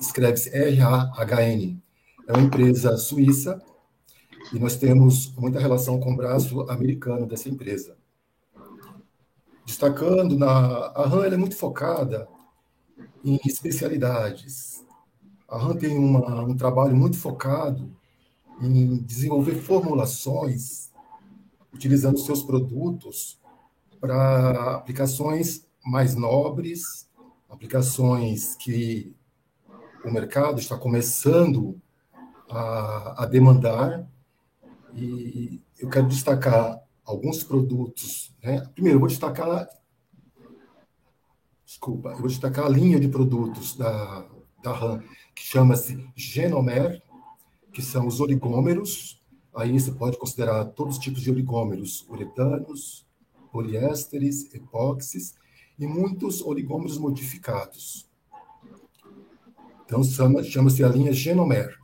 escreve-se 0.00 0.48
R-A-H-N. 0.50 1.82
É 2.26 2.32
uma 2.32 2.42
empresa 2.42 2.96
suíça 2.96 3.62
e 4.52 4.58
nós 4.58 4.76
temos 4.76 5.32
muita 5.36 5.60
relação 5.60 6.00
com 6.00 6.12
o 6.12 6.16
braço 6.16 6.62
americano 6.70 7.26
dessa 7.26 7.48
empresa. 7.48 7.96
Destacando, 9.64 10.36
na, 10.36 10.48
a 10.48 11.06
RAM 11.06 11.24
é 11.24 11.36
muito 11.36 11.56
focada 11.56 12.26
em 13.24 13.38
especialidades. 13.46 14.84
A 15.48 15.58
RAM 15.58 15.76
tem 15.76 15.96
uma, 15.96 16.42
um 16.42 16.56
trabalho 16.56 16.96
muito 16.96 17.16
focado 17.18 17.94
em 18.60 18.98
desenvolver 18.98 19.54
formulações 19.54 20.90
utilizando 21.72 22.18
seus 22.18 22.42
produtos 22.42 23.38
para 24.00 24.76
aplicações 24.76 25.66
mais 25.84 26.14
nobres, 26.14 27.08
aplicações 27.48 28.54
que 28.56 29.14
o 30.04 30.10
mercado 30.10 30.58
está 30.58 30.76
começando 30.76 31.80
a, 32.48 33.24
a 33.24 33.26
demandar. 33.26 34.08
E 34.94 35.62
eu 35.78 35.88
quero 35.88 36.08
destacar 36.08 36.80
alguns 37.04 37.44
produtos. 37.44 38.34
Né? 38.42 38.60
Primeiro, 38.74 38.96
eu 38.96 39.00
vou 39.00 39.08
destacar. 39.08 39.68
Desculpa, 41.64 42.10
eu 42.10 42.18
vou 42.18 42.28
destacar 42.28 42.66
a 42.66 42.68
linha 42.68 42.98
de 42.98 43.08
produtos 43.08 43.76
da, 43.76 44.26
da 44.62 44.72
RAM, 44.72 45.02
que 45.34 45.42
chama-se 45.42 46.04
Genomer, 46.16 47.00
que 47.72 47.80
são 47.80 48.06
os 48.06 48.20
oligômeros. 48.20 49.20
Aí 49.54 49.78
você 49.78 49.92
pode 49.92 50.18
considerar 50.18 50.64
todos 50.66 50.96
os 50.96 51.02
tipos 51.02 51.22
de 51.22 51.30
oligômeros, 51.30 52.04
uretanos, 52.08 53.06
poliésteres, 53.52 54.52
epóxis 54.52 55.34
e 55.78 55.86
muitos 55.86 56.42
oligômeros 56.42 56.98
modificados. 56.98 58.09
Então, 59.90 60.04
chama-se 60.44 60.84
a 60.84 60.88
linha 60.88 61.12
Genomer. 61.12 61.76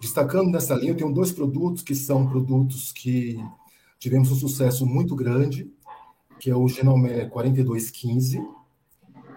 Destacando 0.00 0.50
nessa 0.50 0.74
linha, 0.74 0.90
eu 0.90 0.96
tenho 0.96 1.12
dois 1.12 1.30
produtos 1.30 1.80
que 1.80 1.94
são 1.94 2.28
produtos 2.28 2.90
que 2.90 3.38
tivemos 4.00 4.32
um 4.32 4.34
sucesso 4.34 4.84
muito 4.84 5.14
grande, 5.14 5.70
que 6.40 6.50
é 6.50 6.56
o 6.56 6.66
Genomer 6.66 7.30
4215, 7.30 8.44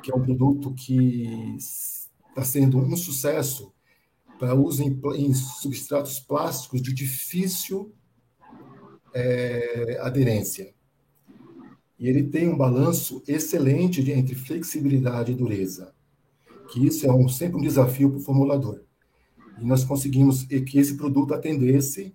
que 0.02 0.12
é 0.12 0.16
um 0.16 0.24
produto 0.24 0.74
que 0.74 1.56
está 1.56 2.44
sendo 2.44 2.80
um 2.80 2.98
sucesso 2.98 3.72
para 4.40 4.56
uso 4.56 4.82
em, 4.82 5.00
em, 5.16 5.32
substratos 5.36 6.20
plásticos 6.20 6.82
de 6.82 6.92
difícil 6.92 7.94
é, 9.14 10.00
aderência. 10.02 10.74
E 12.00 12.08
ele 12.08 12.24
tem 12.24 12.50
um 12.50 12.58
balanço 12.58 13.22
excelente 13.28 14.02
de, 14.04 14.12
entre 14.14 14.34
flexibilidade 14.34 15.32
e 15.32 15.36
dureza 15.36 15.94
que 16.72 16.86
isso 16.86 17.06
é 17.06 17.12
um, 17.12 17.28
sempre 17.28 17.58
um 17.58 17.62
desafio 17.62 18.10
para 18.10 18.20
o 18.20 18.24
formulador. 18.24 18.82
E 19.60 19.66
nós 19.66 19.84
conseguimos 19.84 20.44
que 20.44 20.80
esse 20.80 20.96
produto 20.96 21.34
atendesse 21.34 22.14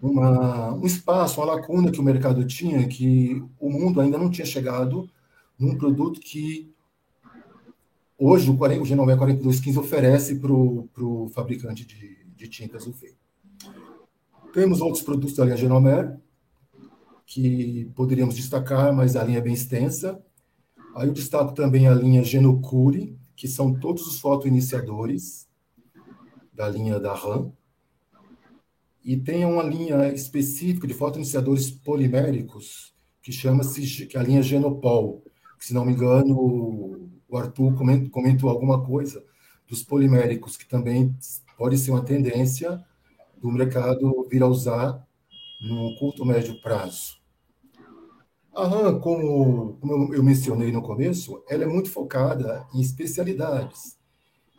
uma, 0.00 0.74
um 0.74 0.84
espaço, 0.84 1.40
uma 1.40 1.54
lacuna 1.54 1.90
que 1.90 2.00
o 2.00 2.02
mercado 2.02 2.44
tinha, 2.46 2.86
que 2.86 3.42
o 3.58 3.70
mundo 3.70 4.00
ainda 4.00 4.18
não 4.18 4.30
tinha 4.30 4.46
chegado 4.46 5.08
num 5.58 5.76
produto 5.76 6.20
que 6.20 6.72
hoje 8.18 8.50
o, 8.50 8.56
40, 8.56 8.82
o 8.82 8.84
Genome 8.84 9.16
4215 9.16 9.78
oferece 9.78 10.36
para 10.36 10.52
o 10.52 11.30
fabricante 11.34 11.86
de, 11.86 12.24
de 12.36 12.48
tintas 12.48 12.86
UV. 12.86 13.14
Temos 14.52 14.80
outros 14.80 15.02
produtos 15.02 15.34
da 15.34 15.44
linha 15.44 15.56
Genomer, 15.56 16.16
que 17.26 17.90
poderíamos 17.96 18.36
destacar, 18.36 18.94
mas 18.94 19.16
a 19.16 19.24
linha 19.24 19.38
é 19.38 19.40
bem 19.40 19.54
extensa. 19.54 20.22
Aí 20.94 21.08
eu 21.08 21.12
destaco 21.12 21.54
também 21.54 21.88
a 21.88 21.94
linha 21.94 22.22
Genocure, 22.22 23.18
que 23.36 23.48
são 23.48 23.74
todos 23.74 24.06
os 24.06 24.20
fotoiniciadores 24.20 25.48
da 26.52 26.68
linha 26.68 27.00
da 27.00 27.14
RAM, 27.14 27.52
e 29.04 29.16
tem 29.16 29.44
uma 29.44 29.62
linha 29.62 30.12
específica 30.12 30.86
de 30.86 30.94
fotoiniciadores 30.94 31.70
poliméricos, 31.70 32.94
que 33.20 33.32
chama-se 33.32 34.06
que 34.06 34.16
é 34.16 34.20
a 34.20 34.22
linha 34.22 34.42
Genopol, 34.42 35.22
que, 35.58 35.66
se 35.66 35.74
não 35.74 35.84
me 35.84 35.92
engano, 35.92 37.10
o 37.28 37.36
Arthur 37.36 37.74
comentou 38.10 38.48
alguma 38.48 38.82
coisa 38.84 39.24
dos 39.66 39.82
poliméricos, 39.82 40.56
que 40.56 40.66
também 40.66 41.14
pode 41.58 41.76
ser 41.76 41.90
uma 41.90 42.04
tendência 42.04 42.82
do 43.36 43.50
mercado 43.50 44.26
vir 44.30 44.42
a 44.42 44.46
usar 44.46 45.06
no 45.60 45.96
curto 45.98 46.24
médio 46.24 46.60
prazo. 46.62 47.23
A 48.54 48.68
RAM, 48.68 49.00
como, 49.00 49.76
eu 50.14 50.22
mencionei 50.22 50.70
no 50.70 50.80
começo, 50.80 51.42
ela 51.48 51.64
é 51.64 51.66
muito 51.66 51.90
focada 51.90 52.64
em 52.72 52.80
especialidades. 52.80 53.98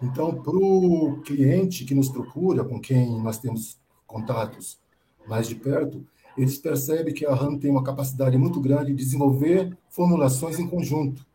Então, 0.03 0.35
para 0.35 0.53
o 0.53 1.21
cliente 1.21 1.85
que 1.85 1.95
nos 1.95 2.09
procura, 2.09 2.65
com 2.65 2.77
quem 2.77 3.21
nós 3.21 3.39
temos 3.39 3.79
contatos 4.05 4.77
mais 5.25 5.47
de 5.47 5.55
perto, 5.55 6.05
eles 6.37 6.57
percebem 6.57 7.13
que 7.13 7.25
a 7.25 7.33
RAM 7.33 7.57
tem 7.57 7.71
uma 7.71 7.85
capacidade 7.85 8.37
muito 8.37 8.59
grande 8.59 8.87
de 8.87 8.95
desenvolver 8.95 9.77
formulações 9.89 10.59
em 10.59 10.67
conjunto. 10.67 11.25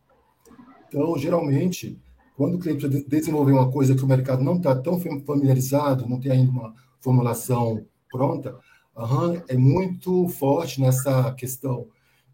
Então, 0.87 1.17
geralmente, 1.17 1.99
quando 2.37 2.57
o 2.57 2.59
cliente 2.59 2.87
desenvolver 3.09 3.53
uma 3.53 3.71
coisa 3.71 3.95
que 3.95 4.05
o 4.05 4.07
mercado 4.07 4.45
não 4.45 4.57
está 4.57 4.77
tão 4.77 5.01
familiarizado, 5.25 6.07
não 6.07 6.21
tem 6.21 6.33
ainda 6.33 6.51
uma 6.51 6.75
formulação 7.01 7.87
pronta, 8.11 8.55
a 8.95 9.07
RAM 9.07 9.43
é 9.49 9.57
muito 9.57 10.29
forte 10.29 10.79
nessa 10.79 11.33
questão 11.33 11.87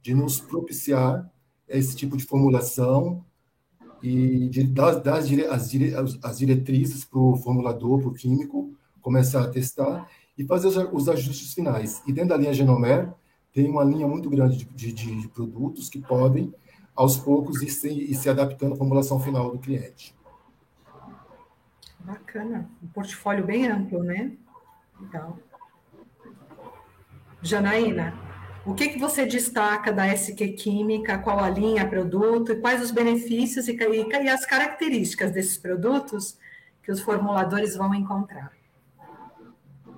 de 0.06 0.14
nos 0.14 0.40
propiciar 0.40 1.28
esse 1.68 1.96
tipo 1.96 2.16
de 2.16 2.24
formulação 2.24 3.24
e 4.00 4.48
de 4.48 4.62
dar, 4.62 5.00
dar 5.00 5.16
as, 5.16 5.28
dire, 5.28 5.44
as, 6.22 6.38
diretrizes 6.38 7.04
para 7.04 7.18
o 7.18 7.34
formulador, 7.34 7.98
para 7.98 8.10
o 8.10 8.14
químico, 8.14 8.72
começar 9.02 9.42
a 9.42 9.50
testar 9.50 10.08
e 10.38 10.44
fazer 10.44 10.68
os, 10.68 10.76
os, 10.76 11.08
ajustes 11.08 11.52
finais. 11.52 12.04
E 12.06 12.12
dentro 12.12 12.28
da 12.28 12.36
linha 12.36 12.54
Genomer, 12.54 13.12
tem 13.52 13.68
uma 13.68 13.82
linha 13.82 14.06
muito 14.06 14.30
grande 14.30 14.64
de, 14.64 14.92
de, 14.92 15.22
de 15.22 15.28
produtos 15.28 15.88
que 15.88 15.98
podem, 15.98 16.54
aos 16.94 17.16
poucos, 17.16 17.60
ir 17.60 17.70
se, 17.70 17.88
ir 17.88 18.14
se 18.14 18.28
adaptando 18.28 18.74
à 18.74 18.76
formulação 18.76 19.18
final 19.18 19.50
do 19.50 19.58
cliente. 19.58 20.14
Bacana. 21.98 22.70
Um 22.80 22.86
portfólio 22.86 23.44
bem 23.44 23.66
amplo, 23.66 24.04
né? 24.04 24.36
Legal. 25.00 25.36
Janaína, 27.42 28.14
o 28.66 28.74
que, 28.74 28.88
que 28.88 28.98
você 28.98 29.24
destaca 29.24 29.92
da 29.92 30.06
SQ 30.12 30.48
Química? 30.48 31.18
Qual 31.18 31.38
a 31.38 31.48
linha, 31.48 31.88
produto 31.88 32.52
e 32.52 32.56
quais 32.56 32.82
os 32.82 32.90
benefícios 32.90 33.68
e, 33.68 33.72
e, 33.72 34.24
e 34.24 34.28
as 34.28 34.44
características 34.44 35.30
desses 35.30 35.56
produtos 35.56 36.36
que 36.82 36.90
os 36.90 37.00
formuladores 37.00 37.76
vão 37.76 37.94
encontrar? 37.94 38.52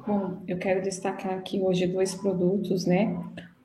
Bom, 0.06 0.42
eu 0.46 0.58
quero 0.58 0.82
destacar 0.82 1.32
aqui 1.32 1.60
hoje 1.60 1.86
dois 1.86 2.14
produtos, 2.14 2.84
né? 2.84 3.18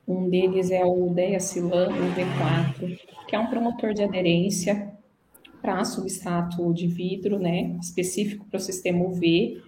Um 0.07 0.29
deles 0.29 0.71
é 0.71 0.83
o 0.83 1.09
Deacilan 1.09 1.89
UV4, 1.89 2.99
que 3.27 3.35
é 3.35 3.39
um 3.39 3.47
promotor 3.47 3.93
de 3.93 4.03
aderência 4.03 4.91
para 5.61 5.83
substrato 5.85 6.73
de 6.73 6.87
vidro, 6.87 7.39
né? 7.39 7.77
Específico 7.81 8.45
para 8.45 8.57
o 8.57 8.61
sistema 8.61 9.03
UV 9.05 9.61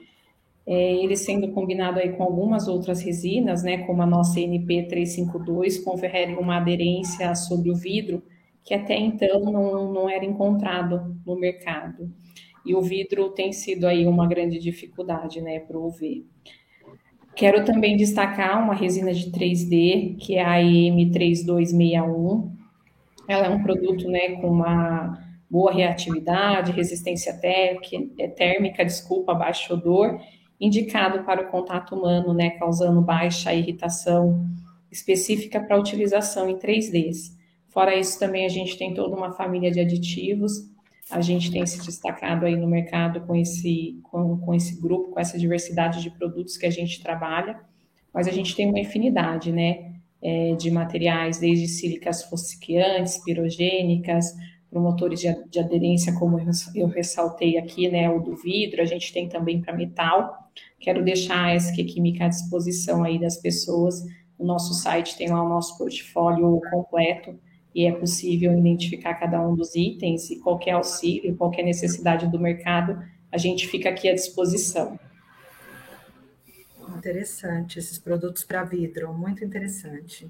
é, 0.68 0.96
ele 0.96 1.16
sendo 1.16 1.52
combinado 1.52 2.00
aí 2.00 2.14
com 2.14 2.24
algumas 2.24 2.68
outras 2.68 3.02
resinas, 3.02 3.64
né, 3.64 3.80
como 3.80 4.02
a 4.02 4.06
nossa 4.06 4.40
NP352, 4.40 5.84
confere 5.84 6.36
uma 6.36 6.58
aderência 6.58 7.36
sobre 7.36 7.70
o 7.70 7.76
vidro 7.76 8.24
que 8.66 8.74
até 8.74 8.98
então 8.98 9.40
não, 9.42 9.94
não 9.94 10.10
era 10.10 10.26
encontrado 10.26 11.16
no 11.24 11.40
mercado. 11.40 12.12
E 12.66 12.74
o 12.74 12.82
vidro 12.82 13.30
tem 13.30 13.54
sido 13.54 13.86
aí 13.86 14.08
uma 14.08 14.28
grande 14.28 14.58
dificuldade, 14.58 15.40
né, 15.40 15.60
para 15.60 15.78
o 15.78 15.86
UV. 15.86 16.26
Quero 17.36 17.64
também 17.64 17.96
destacar 17.96 18.64
uma 18.64 18.74
resina 18.74 19.14
de 19.14 19.30
3D, 19.30 20.18
que 20.18 20.36
é 20.36 20.44
a 20.44 20.60
EM3261. 20.60 22.50
Ela 23.28 23.46
é 23.48 23.50
um 23.50 23.62
produto, 23.62 24.10
né, 24.10 24.38
com 24.38 24.50
uma 24.50 25.24
boa 25.48 25.72
reatividade, 25.72 26.72
resistência 26.72 27.40
térmica, 28.36 28.84
desculpa, 28.84 29.36
baixo 29.36 29.76
odor, 29.76 30.20
indicado 30.60 31.24
para 31.24 31.42
o 31.42 31.52
contato 31.52 31.96
humano, 31.96 32.34
né, 32.34 32.52
causando 32.52 33.02
baixa 33.02 33.54
irritação 33.54 34.48
específica 34.92 35.60
para 35.60 35.80
utilização 35.80 36.50
em 36.50 36.58
3Ds. 36.58 37.36
Fora 37.70 37.96
isso, 37.96 38.18
também 38.18 38.46
a 38.46 38.50
gente 38.50 38.78
tem 38.78 38.94
toda 38.94 39.16
uma 39.16 39.34
família 39.34 39.70
de 39.70 39.80
aditivos. 39.80 40.70
A 41.12 41.22
gente 41.22 41.52
tem 41.52 41.66
se 41.66 41.86
destacado 41.86 42.46
aí 42.46 42.56
no 42.56 42.68
mercado 42.68 43.22
com 43.22 43.36
esse, 43.36 44.00
com, 44.04 44.38
com 44.38 44.54
esse 44.54 44.80
grupo, 44.80 45.12
com 45.12 45.20
essa 45.20 45.38
diversidade 45.38 46.02
de 46.02 46.10
produtos 46.10 46.58
que 46.58 46.66
a 46.66 46.72
gente 46.72 47.04
trabalha, 47.04 47.60
mas 48.14 48.28
a 48.28 48.32
gente 48.32 48.56
tem 48.56 48.68
uma 48.68 48.80
infinidade, 48.80 49.52
né? 49.52 49.96
é, 50.26 50.56
de 50.56 50.72
materiais, 50.72 51.38
desde 51.38 51.68
sílicas 51.68 52.24
fossiquiantes, 52.24 53.24
pirogênicas, 53.24 54.34
promotores 54.76 55.22
de, 55.22 55.34
de 55.50 55.58
aderência, 55.58 56.14
como 56.20 56.38
eu 56.76 56.88
ressaltei 56.88 57.58
aqui, 57.58 57.90
né, 57.90 58.10
o 58.10 58.20
do 58.20 58.36
vidro, 58.36 58.82
a 58.82 58.86
gente 58.86 59.14
tem 59.14 59.30
também 59.30 59.62
para 59.62 59.74
metal. 59.74 60.50
Quero 60.82 61.02
deixar 61.02 61.46
a 61.46 61.56
SQ 61.56 61.82
Química 61.86 62.26
à 62.26 62.28
disposição 62.28 63.02
aí 63.02 63.18
das 63.18 63.38
pessoas. 63.38 64.04
O 64.38 64.46
nosso 64.46 64.74
site 64.74 65.18
tem 65.18 65.30
lá 65.30 65.42
o 65.42 65.48
nosso 65.48 65.78
portfólio 65.78 66.60
completo 66.70 67.40
e 67.74 67.86
é 67.86 67.92
possível 67.94 68.52
identificar 68.52 69.14
cada 69.14 69.40
um 69.48 69.56
dos 69.56 69.76
itens 69.76 70.30
e 70.30 70.40
qualquer 70.40 70.72
auxílio, 70.72 71.38
qualquer 71.38 71.64
necessidade 71.64 72.28
do 72.28 72.38
mercado, 72.38 73.02
a 73.32 73.38
gente 73.38 73.70
fica 73.70 73.88
aqui 73.88 74.10
à 74.10 74.14
disposição. 74.14 75.00
Interessante, 76.98 77.80
esses 77.80 77.98
produtos 77.98 78.44
para 78.44 78.66
vidro, 78.66 79.14
muito 79.14 79.42
interessante. 79.42 80.30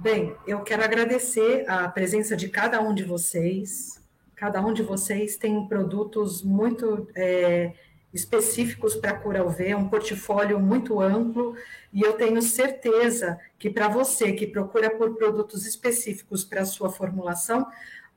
Bem, 0.00 0.34
eu 0.46 0.62
quero 0.62 0.82
agradecer 0.82 1.68
a 1.68 1.86
presença 1.86 2.34
de 2.34 2.48
cada 2.48 2.80
um 2.80 2.94
de 2.94 3.04
vocês. 3.04 4.02
Cada 4.34 4.58
um 4.58 4.72
de 4.72 4.82
vocês 4.82 5.36
tem 5.36 5.68
produtos 5.68 6.42
muito 6.42 7.06
é, 7.14 7.74
específicos 8.10 8.96
para 8.96 9.10
a 9.10 9.18
Cura 9.18 9.44
UV, 9.44 9.74
um 9.74 9.90
portfólio 9.90 10.58
muito 10.58 11.02
amplo, 11.02 11.54
e 11.92 12.00
eu 12.00 12.14
tenho 12.14 12.40
certeza 12.40 13.38
que 13.58 13.68
para 13.68 13.88
você 13.88 14.32
que 14.32 14.46
procura 14.46 14.88
por 14.88 15.16
produtos 15.16 15.66
específicos 15.66 16.44
para 16.44 16.62
a 16.62 16.64
sua 16.64 16.88
formulação, 16.88 17.66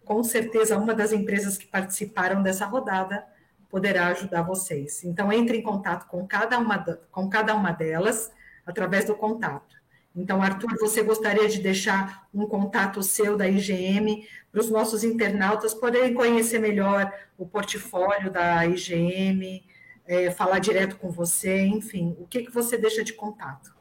com 0.05 0.23
certeza 0.23 0.77
uma 0.77 0.93
das 0.95 1.11
empresas 1.11 1.57
que 1.57 1.67
participaram 1.67 2.41
dessa 2.41 2.65
rodada 2.65 3.25
poderá 3.69 4.07
ajudar 4.07 4.43
vocês. 4.43 5.03
Então, 5.03 5.33
entre 5.33 5.57
em 5.57 5.61
contato 5.61 6.07
com 6.07 6.25
cada 6.25 6.57
uma, 6.57 6.79
com 7.11 7.29
cada 7.29 7.53
uma 7.53 7.73
delas 7.73 8.31
através 8.65 9.03
do 9.03 9.15
contato. 9.15 9.82
Então, 10.15 10.41
Arthur, 10.41 10.77
você 10.79 11.01
gostaria 11.01 11.49
de 11.49 11.59
deixar 11.59 12.27
um 12.33 12.45
contato 12.45 13.01
seu 13.01 13.35
da 13.35 13.47
IGM 13.47 14.27
para 14.51 14.61
os 14.61 14.69
nossos 14.69 15.03
internautas 15.03 15.73
poderem 15.73 16.13
conhecer 16.13 16.59
melhor 16.59 17.11
o 17.37 17.47
portfólio 17.47 18.29
da 18.29 18.65
IGM, 18.65 19.63
é, 20.05 20.29
falar 20.29 20.59
direto 20.59 20.97
com 20.97 21.09
você, 21.09 21.65
enfim, 21.65 22.15
o 22.19 22.27
que, 22.27 22.43
que 22.43 22.51
você 22.51 22.77
deixa 22.77 23.03
de 23.03 23.13
contato? 23.13 23.73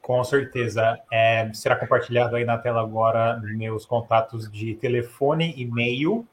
Com 0.00 0.22
certeza. 0.22 0.98
É, 1.12 1.50
será 1.52 1.76
compartilhado 1.76 2.36
aí 2.36 2.44
na 2.44 2.56
tela 2.56 2.80
agora 2.80 3.40
meus 3.42 3.84
contatos 3.84 4.50
de 4.50 4.74
telefone, 4.76 5.52
e-mail, 5.56 6.26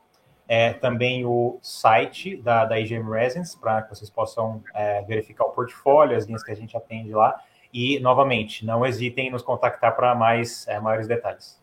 é, 0.48 0.74
também 0.74 1.26
o 1.26 1.58
site 1.62 2.38
da, 2.38 2.66
da 2.66 2.80
IGM 2.80 3.10
Resins, 3.10 3.56
para 3.56 3.82
que 3.82 3.90
vocês 3.90 4.10
possam 4.10 4.64
é, 4.74 5.02
verificar 5.02 5.46
o 5.46 5.50
portfólio, 5.50 6.16
as 6.16 6.26
linhas 6.26 6.44
que 6.44 6.52
a 6.52 6.56
gente 6.56 6.78
atende 6.78 7.12
lá. 7.12 7.42
E, 7.78 8.00
novamente, 8.00 8.66
não 8.66 8.86
hesitem 8.86 9.28
em 9.28 9.32
nos 9.32 9.42
contactar 9.42 9.98
para 9.98 10.16
mais 10.16 10.66
é, 10.66 10.80
maiores 10.80 11.10
detalhes. 11.10 11.62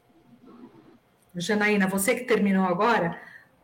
Janaína, 1.34 1.88
você 1.88 2.14
que 2.14 2.24
terminou 2.24 2.66
agora, 2.66 3.18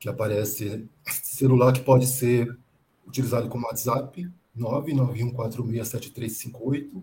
que 0.00 0.08
aparece 0.08 0.88
celular 1.04 1.72
que 1.74 1.82
pode 1.82 2.06
ser 2.06 2.58
utilizado 3.06 3.50
como 3.50 3.66
WhatsApp, 3.66 4.26
991467358, 4.58 7.02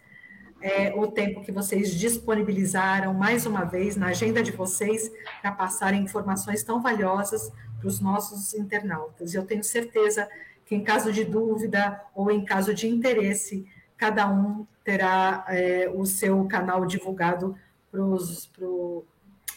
é, 0.61 0.93
o 0.95 1.07
tempo 1.09 1.43
que 1.43 1.53
vocês 1.53 1.95
disponibilizaram 1.95 3.15
mais 3.15 3.47
uma 3.47 3.65
vez 3.65 3.97
na 3.97 4.09
agenda 4.09 4.43
de 4.43 4.53
vocês 4.53 5.11
para 5.41 5.53
passarem 5.53 6.03
informações 6.03 6.63
tão 6.63 6.81
valiosas 6.81 7.53
para 7.79 7.89
os 7.89 8.01
nossos 8.01 8.55
internautas. 8.55 9.35
E 9.35 9.37
eu 9.37 9.45
tenho 9.45 9.63
certeza 9.63 10.29
que 10.65 10.75
em 10.75 10.83
caso 10.83 11.13
de 11.13 11.25
dúvida 11.25 12.01
ou 12.15 12.31
em 12.31 12.45
caso 12.45 12.75
de 12.75 12.89
interesse, 12.89 13.67
cada 13.97 14.29
um 14.29 14.67
terá 14.85 15.45
é, 15.49 15.91
o 15.95 16.05
seu 16.05 16.45
canal 16.47 16.85
divulgado 16.87 17.57
pros, 17.91 18.47
pro, 18.47 19.05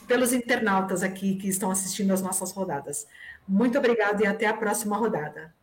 pelos 0.08 0.34
internautas 0.34 1.04
aqui 1.04 1.36
que 1.36 1.48
estão 1.48 1.72
assistindo 1.72 2.12
às 2.12 2.22
nossas 2.22 2.52
rodadas. 2.52 3.08
Muito 3.52 3.78
obrigada 3.78 4.24
e 4.24 4.26
até 4.26 4.46
a 4.48 4.54
próxima 4.54 4.96
rodada. 4.96 5.54